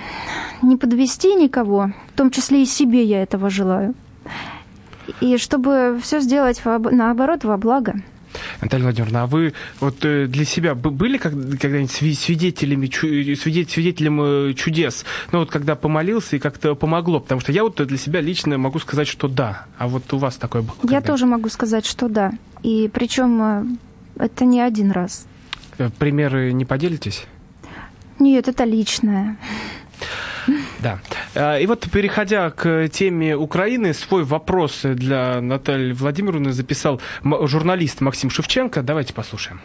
не 0.61 0.77
подвести 0.77 1.33
никого, 1.33 1.91
в 2.13 2.15
том 2.15 2.29
числе 2.29 2.61
и 2.61 2.67
себе 2.67 3.03
я 3.03 3.23
этого 3.23 3.49
желаю. 3.49 3.95
И 5.19 5.37
чтобы 5.37 5.99
все 6.03 6.19
сделать 6.19 6.61
наоборот 6.63 7.43
во 7.43 7.57
благо. 7.57 7.95
Наталья 8.61 8.83
Владимировна, 8.83 9.23
а 9.23 9.27
вы 9.27 9.53
вот 9.79 10.03
э, 10.03 10.27
для 10.27 10.45
себя 10.45 10.75
были 10.75 11.17
когда-нибудь 11.17 11.91
свидетелями, 11.91 12.87
свидетелем 13.35 14.21
э, 14.21 14.53
чудес? 14.53 15.05
Ну 15.31 15.39
вот 15.39 15.49
когда 15.49 15.75
помолился 15.75 16.35
и 16.35 16.39
как-то 16.39 16.75
помогло? 16.75 17.19
Потому 17.19 17.41
что 17.41 17.51
я 17.51 17.63
вот 17.63 17.75
для 17.85 17.97
себя 17.97 18.21
лично 18.21 18.57
могу 18.57 18.79
сказать, 18.79 19.07
что 19.07 19.27
да. 19.27 19.65
А 19.77 19.87
вот 19.87 20.11
у 20.13 20.17
вас 20.17 20.37
такое 20.37 20.61
было? 20.61 20.75
Я 20.89 21.01
тоже 21.01 21.25
могу 21.25 21.49
сказать, 21.49 21.85
что 21.85 22.09
да. 22.09 22.31
И 22.63 22.89
причем 22.93 23.41
э, 23.41 24.23
это 24.23 24.45
не 24.45 24.61
один 24.61 24.91
раз. 24.91 25.27
Примеры 25.99 26.53
не 26.53 26.65
поделитесь? 26.65 27.25
Нет, 28.19 28.47
это 28.47 28.63
личное. 28.63 29.37
Да. 30.79 30.99
А, 31.35 31.57
и 31.57 31.65
вот, 31.65 31.87
переходя 31.91 32.49
к 32.49 32.87
теме 32.89 33.35
Украины, 33.35 33.93
свой 33.93 34.23
вопрос 34.23 34.81
для 34.83 35.41
Натальи 35.41 35.93
Владимировны 35.93 36.51
записал 36.51 37.01
журналист 37.23 38.01
Максим 38.01 38.29
Шевченко. 38.29 38.81
Давайте 38.81 39.13
послушаем. 39.13 39.59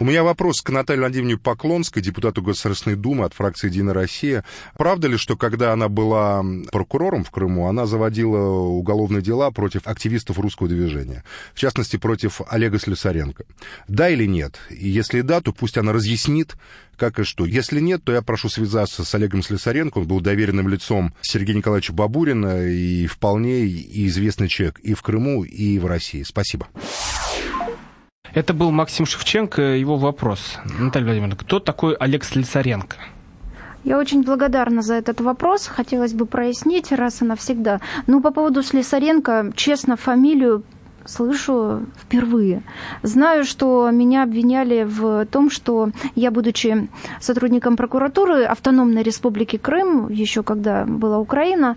У 0.00 0.04
меня 0.04 0.22
вопрос 0.22 0.60
к 0.60 0.70
Наталье 0.70 1.00
Владимировне 1.00 1.36
Поклонской, 1.36 2.00
депутату 2.00 2.40
Государственной 2.40 2.94
Думы 2.94 3.24
от 3.24 3.34
фракции 3.34 3.66
«Единая 3.66 3.94
Россия». 3.94 4.44
Правда 4.76 5.08
ли, 5.08 5.16
что 5.16 5.36
когда 5.36 5.72
она 5.72 5.88
была 5.88 6.44
прокурором 6.70 7.24
в 7.24 7.32
Крыму, 7.32 7.66
она 7.66 7.84
заводила 7.84 8.38
уголовные 8.38 9.22
дела 9.22 9.50
против 9.50 9.88
активистов 9.88 10.38
русского 10.38 10.68
движения? 10.68 11.24
В 11.52 11.58
частности, 11.58 11.96
против 11.96 12.40
Олега 12.48 12.78
Слесаренко. 12.78 13.44
Да 13.88 14.08
или 14.08 14.24
нет? 14.24 14.60
И 14.70 14.88
если 14.88 15.20
да, 15.20 15.40
то 15.40 15.52
пусть 15.52 15.76
она 15.76 15.92
разъяснит, 15.92 16.54
как 16.96 17.18
и 17.18 17.24
что. 17.24 17.44
Если 17.44 17.80
нет, 17.80 18.04
то 18.04 18.12
я 18.12 18.22
прошу 18.22 18.48
связаться 18.48 19.04
с 19.04 19.12
Олегом 19.16 19.42
Слесаренко. 19.42 19.98
Он 19.98 20.06
был 20.06 20.20
доверенным 20.20 20.68
лицом 20.68 21.12
Сергея 21.22 21.56
Николаевича 21.56 21.92
Бабурина 21.92 22.64
и 22.68 23.08
вполне 23.08 23.66
известный 23.66 24.46
человек 24.46 24.78
и 24.78 24.94
в 24.94 25.02
Крыму, 25.02 25.42
и 25.42 25.80
в 25.80 25.86
России. 25.86 26.22
Спасибо. 26.22 26.68
Это 28.34 28.52
был 28.52 28.70
Максим 28.70 29.06
Шевченко, 29.06 29.62
его 29.62 29.96
вопрос. 29.96 30.58
Наталья 30.78 31.06
Владимировна, 31.06 31.36
кто 31.36 31.60
такой 31.60 31.94
Олег 31.94 32.24
Слесаренко? 32.24 32.96
Я 33.84 33.98
очень 33.98 34.22
благодарна 34.22 34.82
за 34.82 34.94
этот 34.94 35.20
вопрос. 35.20 35.66
Хотелось 35.66 36.12
бы 36.12 36.26
прояснить 36.26 36.92
раз 36.92 37.22
и 37.22 37.24
навсегда. 37.24 37.80
Ну, 38.06 38.20
по 38.20 38.30
поводу 38.30 38.62
Слесаренко, 38.62 39.52
честно, 39.54 39.96
фамилию 39.96 40.62
слышу 41.06 41.86
впервые. 41.96 42.62
Знаю, 43.02 43.44
что 43.44 43.90
меня 43.90 44.24
обвиняли 44.24 44.84
в 44.84 45.24
том, 45.26 45.50
что 45.50 45.90
я, 46.14 46.30
будучи 46.30 46.88
сотрудником 47.20 47.76
прокуратуры 47.76 48.44
Автономной 48.44 49.02
Республики 49.02 49.56
Крым, 49.56 50.10
еще 50.10 50.42
когда 50.42 50.84
была 50.84 51.18
Украина, 51.18 51.76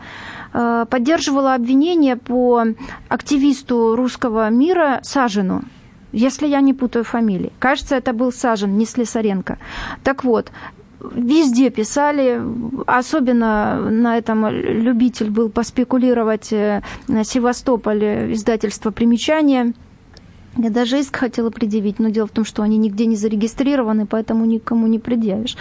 э, 0.54 0.86
поддерживала 0.90 1.56
обвинение 1.56 2.18
по 2.18 2.66
активисту 3.08 3.96
русского 3.96 4.50
мира 4.50 5.00
Сажину 5.04 5.64
если 6.12 6.48
я 6.48 6.62
не 6.62 6.74
путаю 6.74 7.04
фамилии. 7.04 7.52
Кажется, 7.60 7.96
это 7.96 8.14
был 8.14 8.32
Сажен, 8.32 8.78
не 8.78 8.86
Слесаренко. 8.86 9.58
Так 10.04 10.24
вот, 10.24 10.52
везде 11.16 11.70
писали, 11.70 12.42
особенно 12.86 13.90
на 13.90 14.18
этом 14.18 14.48
любитель 14.50 15.30
был 15.30 15.50
поспекулировать 15.50 16.54
э, 16.54 16.82
Севастополь, 17.24 18.34
издательство 18.34 18.92
«Примечания», 18.92 19.74
я 20.58 20.70
даже 20.70 21.00
иск 21.00 21.16
хотела 21.16 21.50
предъявить, 21.50 22.00
но 22.00 22.10
дело 22.10 22.28
в 22.28 22.32
том, 22.32 22.44
что 22.44 22.62
они 22.62 22.78
нигде 22.78 23.06
не 23.06 23.16
зарегистрированы, 23.16 24.06
поэтому 24.06 24.46
никому 24.46 24.88
не 24.88 25.00
предъявишь. 25.00 25.56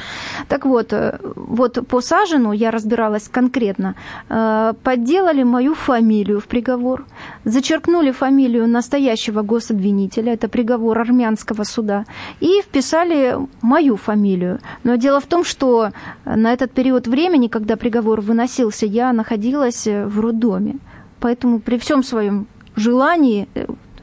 Так 0.48 0.66
вот, 0.66 0.92
э, 0.92 1.18
вот 1.36 1.86
по 1.86 2.00
Сажину 2.00 2.52
я 2.52 2.72
разбиралась 2.72 3.28
конкретно. 3.28 3.94
Э, 4.28 4.72
подделали 4.82 5.44
мою 5.44 5.74
фамилию 5.74 6.40
в 6.40 6.46
приговор, 6.46 7.04
зачеркнули 7.44 8.10
фамилию 8.10 8.66
настоящего 8.66 9.42
гособвинителя, 9.42 10.32
это 10.32 10.48
приговор 10.48 10.98
армянского 10.98 11.62
суда, 11.62 12.04
и 12.40 12.60
вписали 12.62 13.38
мою 13.62 13.96
фамилию. 13.96 14.58
Но 14.82 14.96
дело 14.96 15.20
в 15.20 15.26
том, 15.26 15.44
что 15.44 15.90
на 16.24 16.52
этот 16.52 16.72
период 16.72 17.06
времени, 17.06 17.46
когда 17.46 17.76
приговор 17.76 18.20
выносился, 18.20 18.86
я 18.86 19.12
находилась 19.12 19.86
в 19.86 20.20
роддоме. 20.20 20.78
Поэтому 21.20 21.60
при 21.60 21.78
всем 21.78 22.02
своем 22.02 22.46
желании 22.74 23.46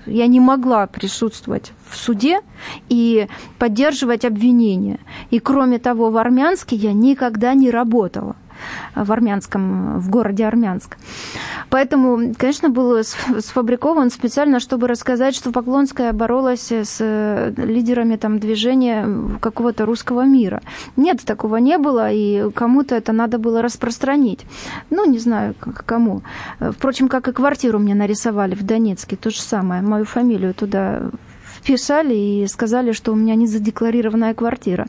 я 0.08 0.28
не 0.28 0.40
могла 0.40 0.88
присутствовать 0.88 1.74
в 1.90 1.98
суде 1.98 2.42
и 2.90 3.28
поддерживать 3.60 4.26
обвинения. 4.26 5.00
И 5.30 5.40
кроме 5.40 5.80
того, 5.80 6.10
в 6.10 6.18
Армянске 6.18 6.76
я 6.76 6.94
никогда 6.94 7.54
не 7.54 7.70
работала 7.70 8.36
в 8.96 9.12
армянском, 9.12 10.00
в 10.00 10.10
городе 10.10 10.46
Армянск. 10.46 10.98
Поэтому, 11.70 12.34
конечно, 12.38 12.70
был 12.70 13.04
сфабрикован 13.04 14.10
специально, 14.10 14.60
чтобы 14.60 14.88
рассказать, 14.88 15.36
что 15.36 15.52
Поклонская 15.52 16.14
боролась 16.14 16.72
с 16.72 16.98
э, 17.00 17.54
лидерами 17.58 18.16
там, 18.16 18.40
движения 18.40 19.08
какого-то 19.40 19.86
русского 19.86 20.26
мира. 20.26 20.62
Нет, 20.96 21.24
такого 21.26 21.58
не 21.58 21.78
было, 21.78 22.12
и 22.12 22.50
кому-то 22.52 22.96
это 22.96 23.12
надо 23.12 23.38
было 23.38 23.62
распространить. 23.62 24.46
Ну, 24.90 25.06
не 25.10 25.20
знаю, 25.20 25.56
кому. 25.86 26.22
Впрочем, 26.60 27.08
как 27.08 27.28
и 27.28 27.32
квартиру 27.32 27.80
мне 27.80 27.96
нарисовали 27.96 28.56
в 28.56 28.64
Донецке, 28.64 29.16
то 29.16 29.30
же 29.30 29.42
самое. 29.42 29.82
Мою 29.82 30.06
фамилию 30.06 30.54
туда 30.54 31.10
писали 31.64 32.14
и 32.14 32.48
сказали, 32.48 32.92
что 32.92 33.12
у 33.12 33.16
меня 33.16 33.36
не 33.36 33.48
задекларированная 33.48 34.34
квартира. 34.34 34.88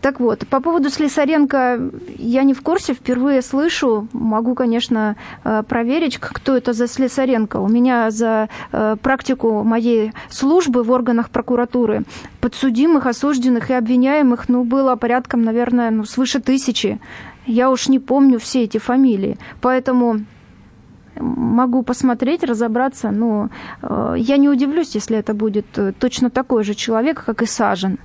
Так 0.00 0.20
вот, 0.20 0.46
по 0.48 0.60
поводу 0.60 0.90
Слесаренко 0.90 1.90
я 2.18 2.42
не 2.42 2.54
в 2.54 2.62
курсе, 2.62 2.94
впервые 2.94 3.42
слышу. 3.42 4.08
Могу, 4.12 4.54
конечно, 4.54 5.16
э, 5.44 5.62
проверить, 5.68 6.18
кто 6.18 6.56
это 6.56 6.72
за 6.72 6.86
Слесаренко. 6.86 7.56
У 7.58 7.68
меня 7.68 8.10
за 8.10 8.48
э, 8.72 8.96
практику 9.02 9.62
моей 9.64 10.12
службы 10.30 10.82
в 10.82 10.90
органах 10.90 11.30
прокуратуры 11.30 12.04
подсудимых, 12.40 13.06
осужденных 13.06 13.70
и 13.70 13.74
обвиняемых, 13.74 14.48
ну, 14.48 14.64
было 14.64 14.96
порядком, 14.96 15.42
наверное, 15.42 15.90
ну, 15.90 16.04
свыше 16.04 16.40
тысячи. 16.40 17.00
Я 17.46 17.70
уж 17.70 17.88
не 17.88 17.98
помню 17.98 18.38
все 18.38 18.64
эти 18.64 18.78
фамилии. 18.78 19.38
Поэтому 19.60 20.20
могу 21.20 21.82
посмотреть, 21.82 22.44
разобраться, 22.44 23.10
но 23.10 23.50
э, 23.82 24.14
я 24.18 24.36
не 24.36 24.48
удивлюсь, 24.48 24.94
если 24.94 25.16
это 25.18 25.34
будет 25.34 25.66
э, 25.78 25.92
точно 25.92 26.30
такой 26.30 26.64
же 26.64 26.74
человек, 26.74 27.24
как 27.24 27.42
и 27.42 27.46
Сажен. 27.46 27.98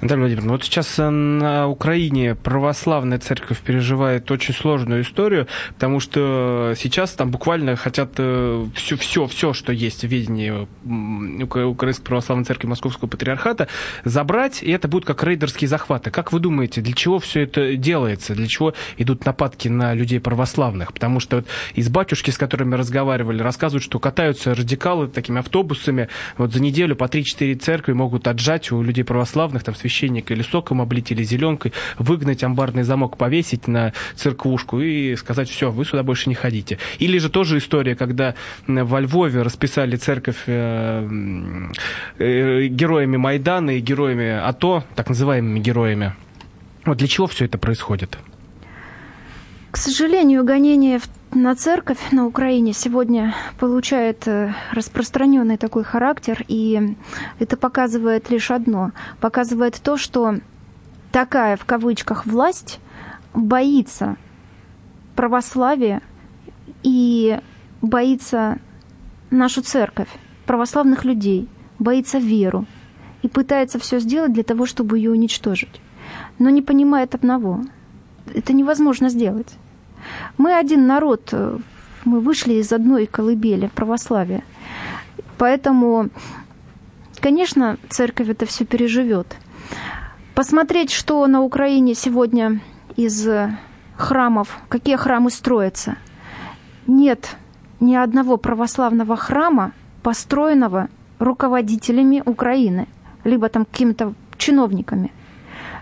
Наталья 0.00 0.20
Владимировна, 0.20 0.52
вот 0.52 0.64
сейчас 0.64 0.98
э, 0.98 1.08
на 1.08 1.68
Украине 1.68 2.34
православная 2.34 3.18
церковь 3.18 3.60
переживает 3.60 4.30
очень 4.30 4.54
сложную 4.54 5.02
историю, 5.02 5.46
потому 5.74 6.00
что 6.00 6.74
сейчас 6.76 7.12
там 7.12 7.30
буквально 7.30 7.76
хотят 7.76 8.12
все, 8.14 8.96
все, 8.96 9.26
все 9.26 9.52
что 9.52 9.72
есть 9.72 10.02
в 10.02 10.08
ведении 10.08 10.66
Украинской 10.84 12.02
православной 12.02 12.44
церкви 12.44 12.68
Московского 12.68 13.08
патриархата, 13.08 13.68
забрать, 14.04 14.62
и 14.62 14.70
это 14.70 14.88
будут 14.88 15.06
как 15.06 15.22
рейдерские 15.24 15.68
захваты. 15.68 16.10
Как 16.10 16.32
вы 16.32 16.40
думаете, 16.40 16.80
для 16.80 16.94
чего 16.94 17.18
все 17.18 17.42
это 17.42 17.76
делается? 17.76 18.34
Для 18.34 18.46
чего 18.46 18.74
идут 18.96 19.24
нападки 19.24 19.68
на 19.68 19.94
людей 19.94 20.20
православных? 20.20 20.92
Потому 20.92 21.20
что 21.20 21.36
вот 21.36 21.46
из 21.74 21.88
батюшки, 21.88 22.30
с 22.30 22.38
которыми 22.38 22.74
разговаривали, 22.74 23.42
рассказывают, 23.42 23.84
что 23.84 23.98
катаются 23.98 24.54
радикалы 24.54 25.08
такими 25.08 25.38
автобусами, 25.38 26.08
вот 26.36 26.52
за 26.52 26.62
неделю 26.62 26.96
по 26.96 27.04
3-4 27.04 27.56
церкви 27.56 27.92
могут 27.92 28.28
отжать 28.28 28.70
у 28.72 28.82
людей 28.82 29.04
православных 29.04 29.55
православных, 29.56 29.64
там 29.64 29.74
священника 29.74 30.34
или 30.34 30.42
соком 30.42 30.80
облить, 30.80 31.10
или 31.12 31.24
зеленкой, 31.24 31.72
выгнать 31.98 32.44
амбарный 32.44 32.82
замок, 32.82 33.16
повесить 33.16 33.68
на 33.68 33.92
церквушку 34.14 34.80
и 34.80 35.16
сказать, 35.16 35.48
все, 35.48 35.70
вы 35.70 35.84
сюда 35.84 36.02
больше 36.02 36.28
не 36.28 36.34
ходите. 36.34 36.78
Или 37.00 37.18
же 37.18 37.28
тоже 37.28 37.58
история, 37.58 37.94
когда 37.96 38.34
во 38.66 39.00
Львове 39.00 39.42
расписали 39.42 39.96
церковь 39.96 40.42
э, 40.46 41.08
э, 42.18 42.66
героями 42.68 43.16
Майдана 43.16 43.76
и 43.76 43.80
героями 43.80 44.30
АТО, 44.30 44.84
так 44.94 45.08
называемыми 45.08 45.60
героями. 45.60 46.12
Вот 46.84 46.98
для 46.98 47.08
чего 47.08 47.26
все 47.26 47.44
это 47.44 47.58
происходит? 47.58 48.18
К 49.70 49.76
сожалению, 49.76 50.44
гонение 50.44 50.98
на 51.32 51.54
церковь 51.54 52.12
на 52.12 52.26
Украине 52.26 52.72
сегодня 52.72 53.34
получает 53.58 54.26
э, 54.26 54.54
распространенный 54.72 55.56
такой 55.56 55.84
характер, 55.84 56.44
и 56.48 56.96
это 57.38 57.56
показывает 57.56 58.30
лишь 58.30 58.50
одно. 58.50 58.92
Показывает 59.20 59.80
то, 59.82 59.96
что 59.96 60.36
такая, 61.12 61.56
в 61.56 61.64
кавычках, 61.64 62.26
власть 62.26 62.80
боится 63.34 64.16
православия 65.14 66.00
и 66.82 67.38
боится 67.82 68.58
нашу 69.30 69.62
церковь, 69.62 70.08
православных 70.46 71.04
людей, 71.04 71.48
боится 71.78 72.18
веру 72.18 72.66
и 73.22 73.28
пытается 73.28 73.78
все 73.78 73.98
сделать 73.98 74.32
для 74.32 74.44
того, 74.44 74.66
чтобы 74.66 74.98
ее 74.98 75.10
уничтожить. 75.10 75.80
Но 76.38 76.50
не 76.50 76.62
понимает 76.62 77.14
одного. 77.14 77.64
Это 78.34 78.52
невозможно 78.52 79.08
сделать. 79.08 79.56
Мы 80.38 80.54
один 80.54 80.86
народ, 80.86 81.28
э, 81.32 81.58
мы 82.04 82.20
вышли 82.20 82.54
из 82.54 82.72
одной 82.72 83.06
колыбели 83.06 83.70
православия. 83.74 84.42
Поэтому, 85.38 86.08
конечно, 87.20 87.78
церковь 87.88 88.28
это 88.28 88.46
все 88.46 88.64
переживет. 88.64 89.36
Посмотреть, 90.34 90.90
что 90.90 91.26
на 91.26 91.42
Украине 91.42 91.94
сегодня 91.94 92.60
из 92.96 93.26
храмов, 93.96 94.58
какие 94.68 94.96
храмы 94.96 95.30
строятся. 95.30 95.96
Нет 96.86 97.36
ни 97.80 97.94
одного 97.94 98.36
православного 98.36 99.16
храма, 99.16 99.72
построенного 100.02 100.88
руководителями 101.18 102.22
Украины, 102.24 102.86
либо 103.24 103.48
там 103.48 103.64
какими-то 103.64 104.14
чиновниками. 104.36 105.12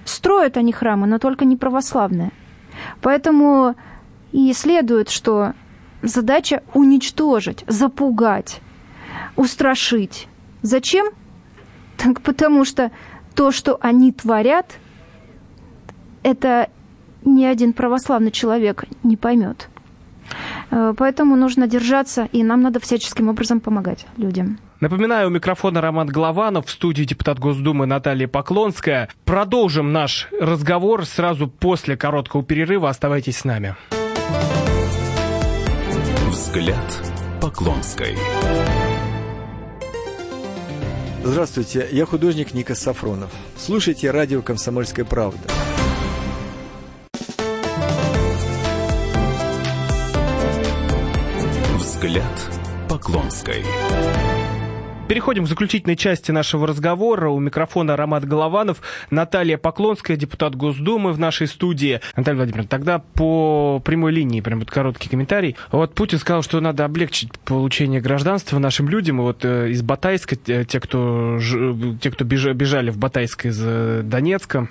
Строят 0.04 0.56
они 0.56 0.72
храмы, 0.72 1.06
но 1.06 1.18
только 1.18 1.44
не 1.44 1.56
православные. 1.56 2.30
Поэтому 3.00 3.74
и 4.34 4.52
следует, 4.52 5.10
что 5.10 5.52
задача 6.02 6.64
уничтожить, 6.74 7.64
запугать, 7.68 8.60
устрашить. 9.36 10.26
Зачем? 10.60 11.06
Так 11.96 12.20
потому 12.20 12.64
что 12.64 12.90
то, 13.36 13.52
что 13.52 13.78
они 13.80 14.10
творят, 14.10 14.66
это 16.24 16.68
ни 17.24 17.44
один 17.44 17.72
православный 17.72 18.32
человек 18.32 18.84
не 19.04 19.16
поймет. 19.16 19.68
Э, 20.72 20.94
поэтому 20.96 21.36
нужно 21.36 21.68
держаться, 21.68 22.28
и 22.32 22.42
нам 22.42 22.60
надо 22.60 22.80
всяческим 22.80 23.28
образом 23.28 23.60
помогать 23.60 24.04
людям. 24.16 24.58
Напоминаю, 24.80 25.28
у 25.28 25.30
микрофона 25.30 25.80
Роман 25.80 26.08
Главанов, 26.08 26.66
в 26.66 26.70
студии 26.70 27.04
депутат 27.04 27.38
Госдумы 27.38 27.86
Наталья 27.86 28.26
Поклонская. 28.26 29.08
Продолжим 29.24 29.92
наш 29.92 30.28
разговор 30.40 31.06
сразу 31.06 31.46
после 31.46 31.96
короткого 31.96 32.42
перерыва. 32.42 32.88
Оставайтесь 32.88 33.38
с 33.38 33.44
нами. 33.44 33.76
Взгляд 36.30 37.02
Поклонской. 37.40 38.16
Здравствуйте, 41.24 41.88
я 41.90 42.06
художник 42.06 42.54
Ника 42.54 42.74
Сафронов. 42.74 43.30
Слушайте 43.56 44.10
радио 44.10 44.42
«Комсомольская 44.42 45.04
правда». 45.04 45.40
Взгляд 51.78 52.50
Поклонской. 52.88 53.64
Переходим 55.08 55.44
к 55.44 55.48
заключительной 55.48 55.96
части 55.96 56.30
нашего 56.30 56.66
разговора. 56.66 57.28
У 57.28 57.38
микрофона 57.38 57.94
Ромат 57.94 58.24
Голованов, 58.24 58.80
Наталья 59.10 59.58
Поклонская, 59.58 60.16
депутат 60.16 60.56
Госдумы 60.56 61.12
в 61.12 61.18
нашей 61.18 61.46
студии. 61.46 62.00
Наталья 62.16 62.38
Владимировна, 62.38 62.68
тогда 62.68 63.00
по 63.00 63.82
прямой 63.84 64.12
линии, 64.12 64.40
прям 64.40 64.60
вот 64.60 64.70
короткий 64.70 65.10
комментарий. 65.10 65.56
Вот 65.70 65.94
Путин 65.94 66.18
сказал, 66.18 66.42
что 66.42 66.58
надо 66.60 66.86
облегчить 66.86 67.38
получение 67.40 68.00
гражданства 68.00 68.58
нашим 68.58 68.88
людям. 68.88 69.18
И 69.18 69.22
вот 69.22 69.44
э, 69.44 69.70
из 69.70 69.82
Батайска, 69.82 70.36
э, 70.46 70.64
те, 70.64 70.80
кто, 70.80 71.38
те, 72.00 72.10
кто 72.10 72.24
бежали 72.24 72.90
в 72.90 72.96
Батайск 72.96 73.44
из 73.44 73.60
э, 73.62 74.00
Донецка, 74.02 74.68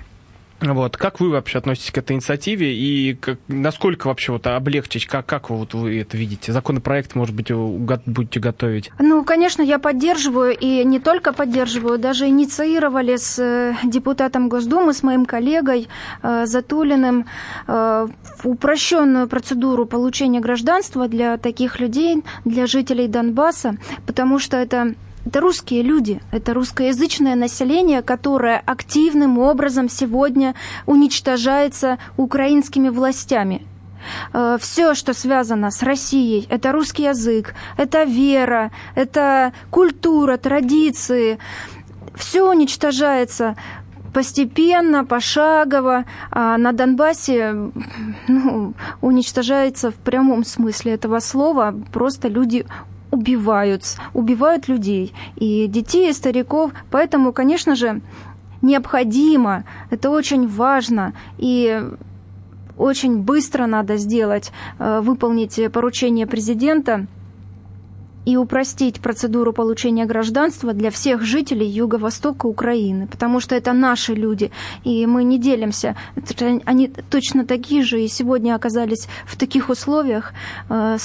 вот. 0.72 0.96
Как 0.96 1.20
вы 1.20 1.30
вообще 1.30 1.58
относитесь 1.58 1.90
к 1.90 1.98
этой 1.98 2.12
инициативе 2.12 2.74
и 2.74 3.14
как, 3.14 3.38
насколько 3.48 4.06
вообще 4.06 4.32
вот 4.32 4.46
облегчить, 4.46 5.06
как, 5.06 5.26
как 5.26 5.50
вы, 5.50 5.56
вот 5.56 5.74
вы 5.74 6.00
это 6.00 6.16
видите? 6.16 6.52
Законопроект, 6.52 7.14
может 7.14 7.34
быть, 7.34 7.50
будете 7.52 8.40
готовить? 8.40 8.90
Ну, 8.98 9.24
конечно, 9.24 9.62
я 9.62 9.78
поддерживаю 9.78 10.56
и 10.56 10.84
не 10.84 11.00
только 11.00 11.32
поддерживаю, 11.32 11.98
даже 11.98 12.26
инициировали 12.28 13.16
с 13.16 13.38
э, 13.38 13.74
депутатом 13.84 14.48
Госдумы, 14.48 14.94
с 14.94 15.02
моим 15.02 15.26
коллегой 15.26 15.88
э, 16.22 16.46
Затулиным 16.46 17.26
э, 17.66 18.08
упрощенную 18.44 19.28
процедуру 19.28 19.86
получения 19.86 20.40
гражданства 20.40 21.08
для 21.08 21.36
таких 21.36 21.80
людей, 21.80 22.22
для 22.44 22.66
жителей 22.66 23.08
Донбасса, 23.08 23.76
потому 24.06 24.38
что 24.38 24.56
это 24.56 24.94
это 25.26 25.40
русские 25.40 25.82
люди, 25.82 26.20
это 26.32 26.54
русскоязычное 26.54 27.34
население, 27.34 28.02
которое 28.02 28.62
активным 28.64 29.38
образом 29.38 29.88
сегодня 29.88 30.54
уничтожается 30.86 31.98
украинскими 32.16 32.88
властями. 32.88 33.66
Э, 34.32 34.58
Все, 34.60 34.94
что 34.94 35.14
связано 35.14 35.70
с 35.70 35.82
Россией, 35.82 36.46
это 36.50 36.72
русский 36.72 37.04
язык, 37.04 37.54
это 37.76 38.04
вера, 38.04 38.70
это 38.94 39.52
культура, 39.70 40.36
традиции. 40.36 41.38
Все 42.14 42.48
уничтожается 42.48 43.56
постепенно, 44.12 45.04
пошагово. 45.04 46.04
А 46.30 46.56
на 46.56 46.72
Донбассе 46.72 47.72
ну, 48.28 48.74
уничтожается 49.00 49.90
в 49.90 49.96
прямом 49.96 50.44
смысле 50.44 50.92
этого 50.92 51.18
слова. 51.18 51.74
Просто 51.92 52.28
люди 52.28 52.64
убивают, 53.14 53.82
убивают 54.12 54.68
людей, 54.68 55.14
и 55.36 55.66
детей, 55.66 56.10
и 56.10 56.12
стариков. 56.12 56.72
Поэтому, 56.90 57.32
конечно 57.32 57.74
же, 57.74 58.00
необходимо, 58.62 59.64
это 59.90 60.10
очень 60.10 60.46
важно, 60.48 61.12
и 61.38 61.82
очень 62.76 63.18
быстро 63.18 63.66
надо 63.66 63.96
сделать, 63.96 64.52
э, 64.78 65.00
выполнить 65.00 65.60
поручение 65.72 66.26
президента– 66.26 67.06
и 68.24 68.36
упростить 68.36 69.00
процедуру 69.00 69.52
получения 69.52 70.06
гражданства 70.06 70.72
для 70.72 70.90
всех 70.90 71.22
жителей 71.22 71.66
Юго-Востока 71.66 72.46
Украины, 72.46 73.06
потому 73.06 73.40
что 73.40 73.54
это 73.54 73.72
наши 73.72 74.14
люди, 74.14 74.50
и 74.82 75.06
мы 75.06 75.24
не 75.24 75.38
делимся. 75.38 75.96
Они 76.64 76.88
точно 76.88 77.44
такие 77.44 77.82
же 77.82 78.02
и 78.02 78.08
сегодня 78.08 78.54
оказались 78.54 79.08
в 79.26 79.36
таких 79.36 79.68
условиях 79.68 80.32
э, 80.68 80.96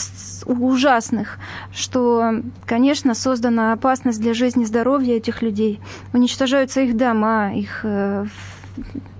ужасных, 0.46 1.38
что, 1.74 2.42
конечно, 2.66 3.14
создана 3.14 3.74
опасность 3.74 4.22
для 4.22 4.34
жизни 4.34 4.64
и 4.64 4.66
здоровья 4.66 5.18
этих 5.18 5.42
людей. 5.42 5.80
Уничтожаются 6.14 6.82
их 6.82 6.98
дома, 6.98 7.54
их 7.54 7.82
э, 7.84 8.26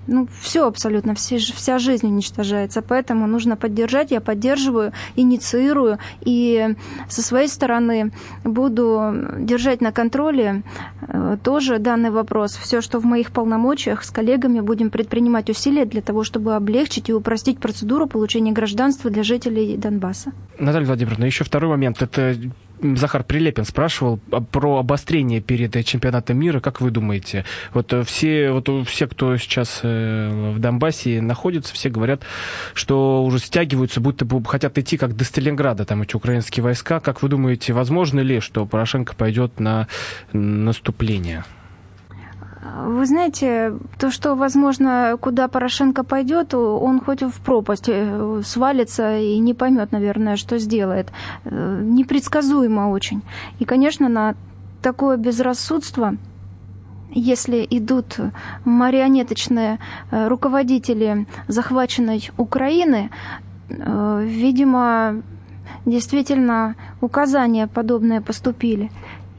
ну, 0.06 0.28
все 0.40 0.66
абсолютно, 0.66 1.14
все, 1.14 1.38
вся 1.38 1.78
жизнь 1.78 2.06
уничтожается. 2.06 2.82
Поэтому 2.82 3.26
нужно 3.26 3.56
поддержать. 3.56 4.10
Я 4.10 4.20
поддерживаю, 4.20 4.92
инициирую. 5.16 5.98
И 6.20 6.74
со 7.08 7.22
своей 7.22 7.48
стороны 7.48 8.12
буду 8.44 9.12
держать 9.38 9.80
на 9.80 9.92
контроле 9.92 10.62
э, 11.06 11.36
тоже 11.42 11.78
данный 11.78 12.10
вопрос. 12.10 12.56
Все, 12.56 12.80
что 12.80 12.98
в 12.98 13.04
моих 13.04 13.30
полномочиях, 13.30 14.04
с 14.04 14.10
коллегами 14.10 14.60
будем 14.60 14.90
предпринимать 14.90 15.50
усилия 15.50 15.84
для 15.84 16.02
того, 16.02 16.24
чтобы 16.24 16.54
облегчить 16.56 17.08
и 17.08 17.12
упростить 17.12 17.58
процедуру 17.58 18.06
получения 18.06 18.52
гражданства 18.52 19.10
для 19.10 19.22
жителей 19.22 19.76
Донбасса. 19.76 20.32
Наталья 20.58 20.86
Владимировна, 20.86 21.24
еще 21.24 21.44
второй 21.44 21.70
момент. 21.70 22.02
Это 22.02 22.34
Захар 22.82 23.24
Прилепин 23.24 23.64
спрашивал 23.64 24.18
про 24.50 24.78
обострение 24.78 25.40
перед 25.40 25.84
чемпионатом 25.84 26.38
мира. 26.38 26.60
Как 26.60 26.80
вы 26.80 26.90
думаете, 26.90 27.44
вот 27.72 27.92
э, 27.92 28.02
все, 28.02 28.50
вот 28.50 28.68
все, 28.88 29.06
кто 29.06 29.36
сейчас 29.36 29.80
э, 29.82 30.52
в 30.54 30.58
Донбассе 30.58 31.20
находится, 31.20 31.74
все 31.74 31.90
говорят, 31.90 32.22
что 32.74 33.24
уже 33.24 33.38
стягиваются, 33.38 34.00
будто 34.00 34.24
бы 34.24 34.42
хотят 34.44 34.78
идти 34.78 34.96
как 34.96 35.16
до 35.16 35.24
Сталинграда, 35.24 35.84
там 35.84 36.02
эти 36.02 36.16
украинские 36.16 36.64
войска. 36.64 37.00
Как 37.00 37.22
вы 37.22 37.28
думаете, 37.28 37.72
возможно 37.72 38.20
ли, 38.20 38.40
что 38.40 38.66
Порошенко 38.66 39.14
пойдет 39.14 39.60
на 39.60 39.86
наступление? 40.32 41.44
Вы 42.86 43.06
знаете, 43.06 43.74
то, 43.98 44.10
что, 44.10 44.34
возможно, 44.34 45.16
куда 45.20 45.48
Порошенко 45.48 46.04
пойдет, 46.04 46.54
он 46.54 47.00
хоть 47.00 47.22
в 47.22 47.40
пропасть 47.40 47.88
э, 47.88 48.42
свалится 48.44 49.18
и 49.18 49.38
не 49.38 49.54
поймет, 49.54 49.92
наверное, 49.92 50.36
что 50.36 50.58
сделает. 50.58 51.08
Э, 51.44 51.80
непредсказуемо 51.82 52.90
очень. 52.90 53.22
И, 53.58 53.64
конечно, 53.64 54.08
на 54.08 54.34
такое 54.82 55.16
безрассудство 55.16 56.16
если 57.12 57.66
идут 57.68 58.18
марионеточные 58.64 59.80
э, 60.10 60.28
руководители 60.28 61.26
захваченной 61.48 62.30
Украины, 62.36 63.10
видимо, 63.68 65.22
действительно 65.86 66.76
указания 67.00 67.66
подобные 67.66 68.20
поступили. 68.20 68.90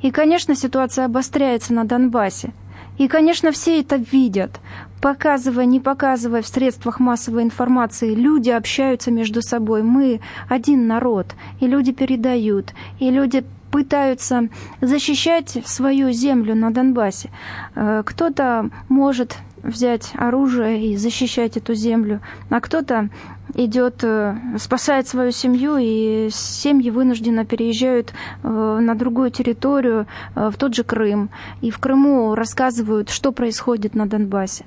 И, 0.01 0.11
конечно, 0.11 0.55
ситуация 0.55 1.05
обостряется 1.05 1.73
на 1.73 1.85
Донбассе. 1.85 2.53
И, 3.01 3.07
конечно, 3.07 3.51
все 3.51 3.79
это 3.79 3.95
видят. 3.95 4.59
Показывая, 5.01 5.65
не 5.65 5.79
показывая 5.79 6.43
в 6.43 6.47
средствах 6.47 6.99
массовой 6.99 7.41
информации, 7.41 8.13
люди 8.13 8.51
общаются 8.51 9.09
между 9.09 9.41
собой. 9.41 9.81
Мы 9.81 10.21
один 10.47 10.85
народ, 10.85 11.33
и 11.59 11.65
люди 11.65 11.93
передают, 11.93 12.75
и 12.99 13.09
люди 13.09 13.43
пытаются 13.71 14.49
защищать 14.81 15.57
свою 15.65 16.11
землю 16.11 16.53
на 16.53 16.71
Донбассе. 16.71 17.31
Э, 17.73 18.03
кто-то 18.05 18.69
может 18.87 19.35
взять 19.63 20.11
оружие 20.15 20.87
и 20.87 20.97
защищать 20.97 21.57
эту 21.57 21.73
землю, 21.73 22.21
а 22.49 22.59
кто-то 22.59 23.09
идет, 23.55 24.03
э, 24.03 24.35
спасает 24.57 25.07
свою 25.07 25.31
семью, 25.31 25.77
и 25.79 26.29
семьи 26.31 26.89
вынужденно 26.89 27.45
переезжают 27.45 28.13
э, 28.43 28.47
на 28.47 28.95
другую 28.95 29.31
территорию, 29.31 30.07
э, 30.35 30.49
в 30.49 30.57
тот 30.57 30.75
же 30.75 30.83
Крым. 30.83 31.29
И 31.61 31.69
в 31.71 31.79
Крыму 31.79 32.35
рассказывают, 32.35 33.09
что 33.09 33.31
происходит 33.31 33.95
на 33.95 34.07
Донбассе. 34.07 34.65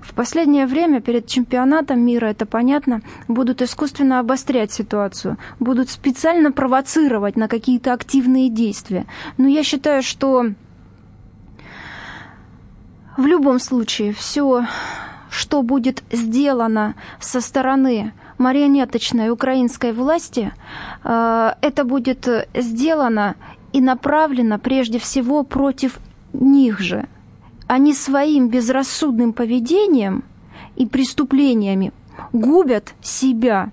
В 0.00 0.14
последнее 0.14 0.66
время 0.66 1.00
перед 1.00 1.26
чемпионатом 1.26 2.00
мира, 2.00 2.26
это 2.26 2.46
понятно, 2.46 3.02
будут 3.26 3.60
искусственно 3.60 4.20
обострять 4.20 4.70
ситуацию, 4.70 5.36
будут 5.58 5.90
специально 5.90 6.52
провоцировать 6.52 7.36
на 7.36 7.48
какие-то 7.48 7.92
активные 7.92 8.48
действия. 8.48 9.06
Но 9.36 9.48
я 9.48 9.64
считаю, 9.64 10.04
что 10.04 10.52
в 13.16 13.26
любом 13.26 13.58
случае 13.58 14.12
все 14.12 14.66
что 15.36 15.62
будет 15.62 16.02
сделано 16.10 16.94
со 17.20 17.40
стороны 17.40 18.12
марионеточной 18.38 19.30
украинской 19.30 19.92
власти, 19.92 20.52
э, 21.04 21.52
это 21.60 21.84
будет 21.84 22.26
сделано 22.54 23.34
и 23.72 23.80
направлено 23.80 24.58
прежде 24.58 24.98
всего 24.98 25.42
против 25.42 25.98
них 26.32 26.80
же. 26.80 27.06
Они 27.66 27.92
своим 27.92 28.48
безрассудным 28.48 29.32
поведением 29.32 30.24
и 30.76 30.86
преступлениями 30.86 31.92
губят 32.32 32.94
себя. 33.02 33.70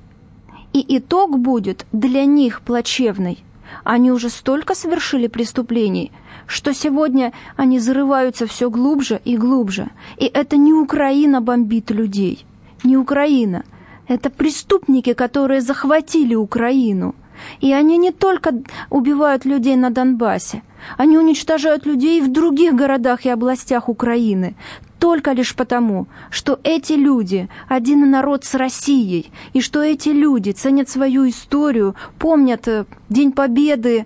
И 0.73 0.97
итог 0.97 1.39
будет 1.39 1.85
для 1.91 2.25
них 2.25 2.61
плачевный. 2.61 3.43
Они 3.83 4.11
уже 4.11 4.29
столько 4.29 4.75
совершили 4.75 5.27
преступлений– 5.27 6.11
что 6.47 6.73
сегодня 6.73 7.33
они 7.55 7.79
зарываются 7.79 8.47
все 8.47 8.69
глубже 8.69 9.21
и 9.25 9.37
глубже. 9.37 9.89
И 10.17 10.25
это 10.25 10.57
не 10.57 10.73
Украина 10.73 11.41
бомбит 11.41 11.91
людей, 11.91 12.45
не 12.83 12.97
Украина. 12.97 13.63
Это 14.07 14.29
преступники, 14.29 15.13
которые 15.13 15.61
захватили 15.61 16.35
Украину. 16.35 17.15
И 17.61 17.71
они 17.73 17.97
не 17.97 18.11
только 18.11 18.53
убивают 18.89 19.45
людей 19.45 19.75
на 19.75 19.89
Донбассе, 19.89 20.61
они 20.97 21.17
уничтожают 21.17 21.85
людей 21.85 22.21
в 22.21 22.31
других 22.31 22.73
городах 22.73 23.25
и 23.25 23.29
областях 23.29 23.89
Украины, 23.89 24.55
только 24.99 25.33
лишь 25.33 25.55
потому, 25.55 26.07
что 26.29 26.59
эти 26.63 26.93
люди 26.93 27.49
один 27.67 28.09
народ 28.09 28.45
с 28.45 28.55
Россией, 28.55 29.31
и 29.51 29.59
что 29.59 29.81
эти 29.81 30.09
люди 30.09 30.51
ценят 30.51 30.89
свою 30.89 31.27
историю, 31.27 31.95
помнят 32.19 32.67
э, 32.69 32.85
День 33.09 33.33
Победы, 33.33 34.05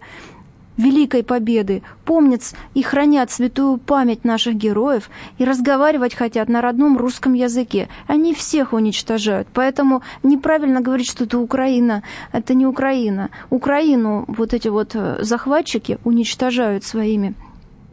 Великой 0.77 1.23
Победы, 1.23 1.81
помнят 2.05 2.41
и 2.73 2.81
хранят 2.81 3.31
святую 3.31 3.77
память 3.77 4.23
наших 4.23 4.55
героев 4.55 5.09
и 5.37 5.45
разговаривать 5.45 6.13
хотят 6.13 6.49
на 6.49 6.61
родном 6.61 6.97
русском 6.97 7.33
языке. 7.33 7.89
Они 8.07 8.33
всех 8.33 8.73
уничтожают. 8.73 9.47
Поэтому 9.53 10.03
неправильно 10.23 10.81
говорить, 10.81 11.09
что 11.09 11.25
это 11.25 11.39
Украина. 11.39 12.03
Это 12.31 12.53
не 12.53 12.65
Украина. 12.65 13.29
Украину 13.49 14.25
вот 14.27 14.53
эти 14.53 14.67
вот 14.67 14.91
э, 14.93 15.17
захватчики 15.21 15.97
уничтожают 16.03 16.83
своими 16.83 17.33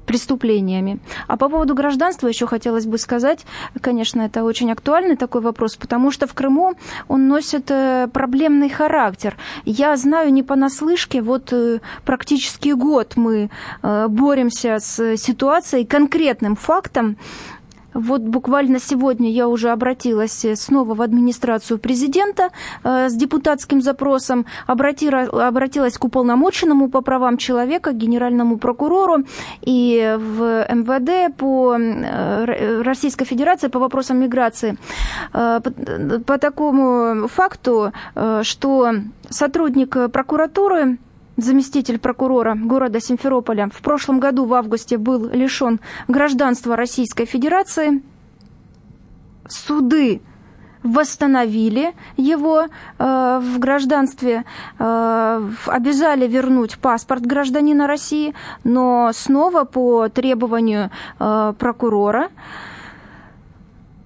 преступлениями. 0.06 0.98
А 1.26 1.36
по 1.36 1.48
поводу 1.48 1.74
гражданства 1.74 2.28
еще 2.28 2.46
хотелось 2.46 2.86
бы 2.86 2.98
сказать, 2.98 3.44
конечно, 3.80 4.22
это 4.22 4.44
очень 4.44 4.70
актуальный 4.70 5.16
такой 5.16 5.40
вопрос, 5.40 5.76
потому 5.76 6.10
что 6.10 6.26
в 6.26 6.34
Крыму 6.34 6.74
он 7.08 7.28
носит 7.28 7.70
э, 7.70 8.08
проблемный 8.12 8.68
характер. 8.68 9.36
Я 9.64 9.96
знаю 9.96 10.32
не 10.32 10.42
понаслышке, 10.42 11.22
вот 11.22 11.52
э, 11.52 11.80
практически 12.04 12.70
год 12.70 13.12
мы 13.16 13.50
э, 13.82 14.08
боремся 14.08 14.78
с 14.80 15.16
ситуацией, 15.16 15.84
конкретным 15.84 16.56
фактом, 16.56 17.16
вот 17.94 18.22
буквально 18.22 18.80
сегодня 18.80 19.30
я 19.30 19.48
уже 19.48 19.70
обратилась 19.70 20.44
э, 20.44 20.56
снова 20.56 20.94
в 20.94 21.02
администрацию 21.02 21.78
президента 21.78 22.50
э, 22.82 23.08
с 23.08 23.14
депутатским 23.14 23.80
запросом, 23.80 24.46
обратила, 24.66 25.46
обратилась 25.48 25.96
к 25.96 26.04
уполномоченному 26.04 26.90
по 26.90 27.00
правам 27.00 27.36
человека, 27.36 27.92
генеральному 27.92 28.58
прокурору 28.58 29.24
и 29.62 30.16
в 30.18 30.66
МВД 30.68 31.36
по 31.36 31.76
э, 31.78 32.82
Российской 32.82 33.24
Федерации 33.24 33.68
по 33.68 33.78
вопросам 33.78 34.18
миграции. 34.18 34.76
По, 35.32 35.62
по 36.26 36.38
такому 36.38 37.28
факту, 37.28 37.92
что 38.42 38.92
сотрудник 39.30 39.96
прокуратуры 40.10 40.98
заместитель 41.36 41.98
прокурора 41.98 42.54
города 42.54 43.00
Симферополя, 43.00 43.68
в 43.72 43.82
прошлом 43.82 44.20
году 44.20 44.44
в 44.44 44.54
августе 44.54 44.98
был 44.98 45.28
лишен 45.28 45.80
гражданства 46.08 46.76
Российской 46.76 47.26
Федерации. 47.26 48.02
Суды 49.46 50.22
восстановили 50.82 51.94
его 52.16 52.64
э, 52.64 53.40
в 53.42 53.58
гражданстве, 53.58 54.44
э, 54.78 55.50
обязали 55.66 56.28
вернуть 56.28 56.78
паспорт 56.78 57.22
гражданина 57.22 57.86
России, 57.86 58.34
но 58.64 59.10
снова 59.14 59.64
по 59.64 60.08
требованию 60.08 60.90
э, 61.18 61.54
прокурора 61.58 62.28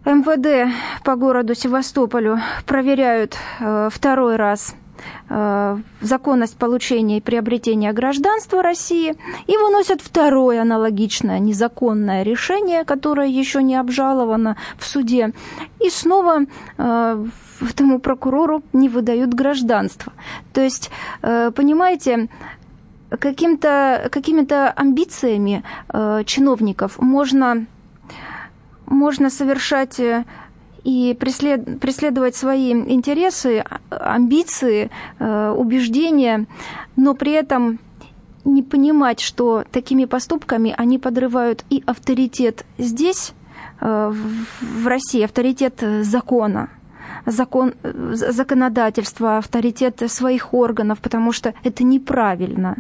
МВД 0.05 0.73
по 1.05 1.17
городу 1.17 1.55
Севастополю 1.55 2.39
проверяют 2.65 3.37
э, 3.61 3.89
второй 3.93 4.37
раз 4.37 4.75
законность 6.01 6.57
получения 6.57 7.19
и 7.19 7.21
приобретения 7.21 7.93
гражданства 7.93 8.63
России 8.63 9.15
и 9.47 9.57
выносят 9.57 10.01
второе 10.01 10.63
аналогичное 10.63 11.39
незаконное 11.39 12.23
решение, 12.23 12.85
которое 12.85 13.29
еще 13.29 13.63
не 13.63 13.77
обжаловано 13.77 14.57
в 14.79 14.85
суде, 14.85 15.33
и 15.81 15.91
снова 15.91 16.41
э, 16.79 17.27
этому 17.61 17.99
прокурору 17.99 18.63
не 18.73 18.89
выдают 18.89 19.35
гражданство. 19.35 20.13
То 20.53 20.61
есть, 20.61 20.91
э, 21.23 21.51
понимаете, 21.55 22.29
каким-то, 23.11 24.09
какими-то 24.11 24.71
амбициями 24.71 25.63
э, 25.89 26.23
чиновников 26.25 26.99
можно, 26.99 27.67
можно 28.87 29.31
совершать 29.31 30.01
э, 30.01 30.25
и 30.89 31.13
преслед, 31.13 31.81
преследовать 31.81 32.35
свои 32.35 32.73
интересы, 32.73 33.63
амбиции, 33.91 34.91
э, 35.19 35.55
убеждения, 35.55 36.47
но 36.97 37.13
при 37.13 37.33
этом 37.33 37.79
не 38.47 38.63
понимать, 38.63 39.21
что 39.21 39.65
такими 39.71 40.07
поступками 40.07 40.75
они 40.79 40.99
подрывают 40.99 41.63
и 41.69 41.83
авторитет 41.85 42.65
здесь, 42.79 43.35
э, 43.83 44.13
в 44.63 44.87
России, 44.87 45.23
авторитет 45.23 45.85
закона, 46.01 46.71
закон, 47.27 47.75
э, 47.83 48.15
законодательства, 48.15 49.37
авторитет 49.37 50.03
своих 50.07 50.55
органов, 50.55 51.01
потому 51.01 51.33
что 51.33 51.53
это 51.65 51.85
неправильно 51.85 52.77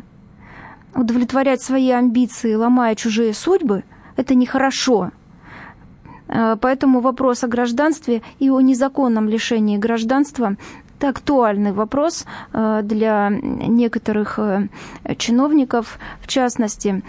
удовлетворять 0.94 1.60
свои 1.60 1.90
амбиции, 1.90 2.54
ломая 2.54 2.94
чужие 2.94 3.34
судьбы, 3.34 3.84
это 4.16 4.34
нехорошо. 4.34 5.10
Э, 6.28 6.56
поэтому 6.60 7.00
вопрос 7.00 7.44
о 7.44 7.48
гражданстве 7.48 8.22
и 8.38 8.50
о 8.50 8.60
незаконном 8.60 9.28
лишении 9.28 9.78
гражданства 9.78 10.56
это 10.98 11.10
актуальный 11.10 11.72
вопрос 11.72 12.24
э, 12.52 12.80
для 12.82 13.30
некоторых 13.30 14.38
э, 14.38 14.68
чиновников, 15.16 15.98
в 16.20 16.26
частности. 16.26 17.02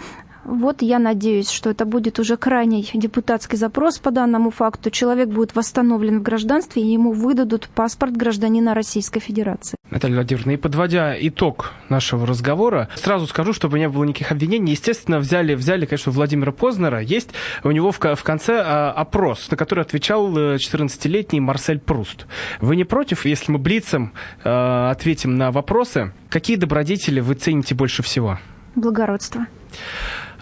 Вот 0.44 0.82
я 0.82 0.98
надеюсь, 0.98 1.50
что 1.50 1.70
это 1.70 1.84
будет 1.84 2.18
уже 2.18 2.36
крайний 2.36 2.88
депутатский 2.94 3.58
запрос 3.58 3.98
по 3.98 4.10
данному 4.10 4.50
факту. 4.50 4.90
Человек 4.90 5.28
будет 5.28 5.54
восстановлен 5.54 6.20
в 6.20 6.22
гражданстве, 6.22 6.82
и 6.82 6.86
ему 6.86 7.12
выдадут 7.12 7.68
паспорт 7.68 8.16
гражданина 8.16 8.74
Российской 8.74 9.20
Федерации. 9.20 9.76
Наталья 9.90 10.14
Владимировна, 10.16 10.52
и 10.52 10.56
подводя 10.56 11.14
итог 11.18 11.72
нашего 11.88 12.26
разговора, 12.26 12.88
сразу 12.94 13.26
скажу, 13.26 13.52
чтобы 13.52 13.78
не 13.78 13.88
было 13.88 14.04
никаких 14.04 14.32
обвинений. 14.32 14.72
Естественно, 14.72 15.18
взяли, 15.18 15.54
взяли 15.54 15.84
конечно, 15.84 16.12
Владимира 16.12 16.52
Познера. 16.52 17.00
Есть 17.00 17.30
у 17.62 17.70
него 17.70 17.92
в, 17.92 17.98
в 17.98 18.22
конце 18.22 18.62
а, 18.64 18.92
опрос, 18.92 19.50
на 19.50 19.56
который 19.56 19.84
отвечал 19.84 20.30
14-летний 20.36 21.38
э, 21.38 21.42
Марсель 21.42 21.80
Пруст. 21.80 22.26
Вы 22.60 22.76
не 22.76 22.84
против, 22.84 23.26
если 23.26 23.52
мы 23.52 23.58
блицем 23.58 24.12
а, 24.42 24.90
ответим 24.90 25.36
на 25.36 25.50
вопросы? 25.50 26.12
Какие 26.28 26.56
добродетели 26.56 27.20
вы 27.20 27.34
цените 27.34 27.74
больше 27.74 28.02
всего? 28.02 28.38
Благородство. 28.74 29.46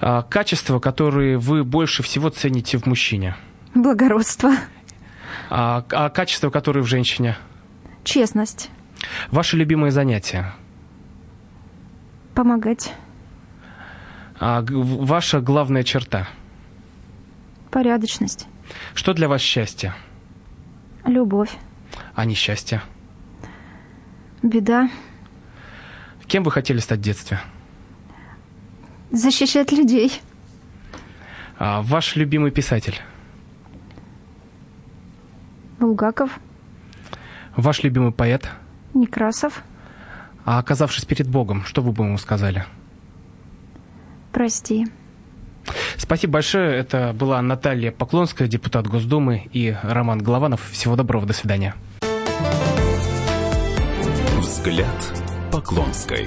А, 0.00 0.22
качества, 0.22 0.78
которые 0.78 1.38
вы 1.38 1.64
больше 1.64 2.02
всего 2.02 2.28
цените 2.28 2.78
в 2.78 2.86
мужчине? 2.86 3.36
Благородство. 3.74 4.52
А, 5.50 5.84
а 5.90 6.08
качества, 6.10 6.50
которые 6.50 6.82
в 6.82 6.86
женщине? 6.86 7.36
Честность. 8.04 8.70
Ваше 9.30 9.56
любимое 9.56 9.90
занятие? 9.90 10.52
Помогать. 12.34 12.94
А 14.40 14.64
ваша 14.68 15.40
главная 15.40 15.82
черта? 15.82 16.28
Порядочность. 17.70 18.46
Что 18.94 19.14
для 19.14 19.28
вас 19.28 19.40
счастье? 19.40 19.94
Любовь. 21.04 21.50
А 22.14 22.24
несчастье? 22.24 22.82
Беда. 24.42 24.88
Кем 26.26 26.44
вы 26.44 26.50
хотели 26.50 26.78
стать 26.78 27.00
в 27.00 27.02
детстве? 27.02 27.40
Защищать 29.10 29.72
людей. 29.72 30.20
А 31.58 31.82
ваш 31.82 32.16
любимый 32.16 32.50
писатель? 32.50 33.00
Булгаков. 35.78 36.38
Ваш 37.56 37.82
любимый 37.82 38.12
поэт? 38.12 38.48
Некрасов. 38.94 39.62
А 40.44 40.58
оказавшись 40.58 41.04
перед 41.04 41.28
Богом, 41.28 41.64
что 41.64 41.82
вы 41.82 41.92
бы 41.92 42.04
ему 42.04 42.18
сказали? 42.18 42.64
Прости. 44.32 44.86
Спасибо 45.96 46.34
большое. 46.34 46.76
Это 46.76 47.12
была 47.12 47.42
Наталья 47.42 47.90
Поклонская, 47.90 48.48
депутат 48.48 48.86
Госдумы, 48.86 49.48
и 49.52 49.76
Роман 49.82 50.20
Голованов. 50.22 50.70
Всего 50.70 50.96
доброго, 50.96 51.26
до 51.26 51.32
свидания. 51.32 51.74
Взгляд 54.38 55.12
Поклонской. 55.52 56.26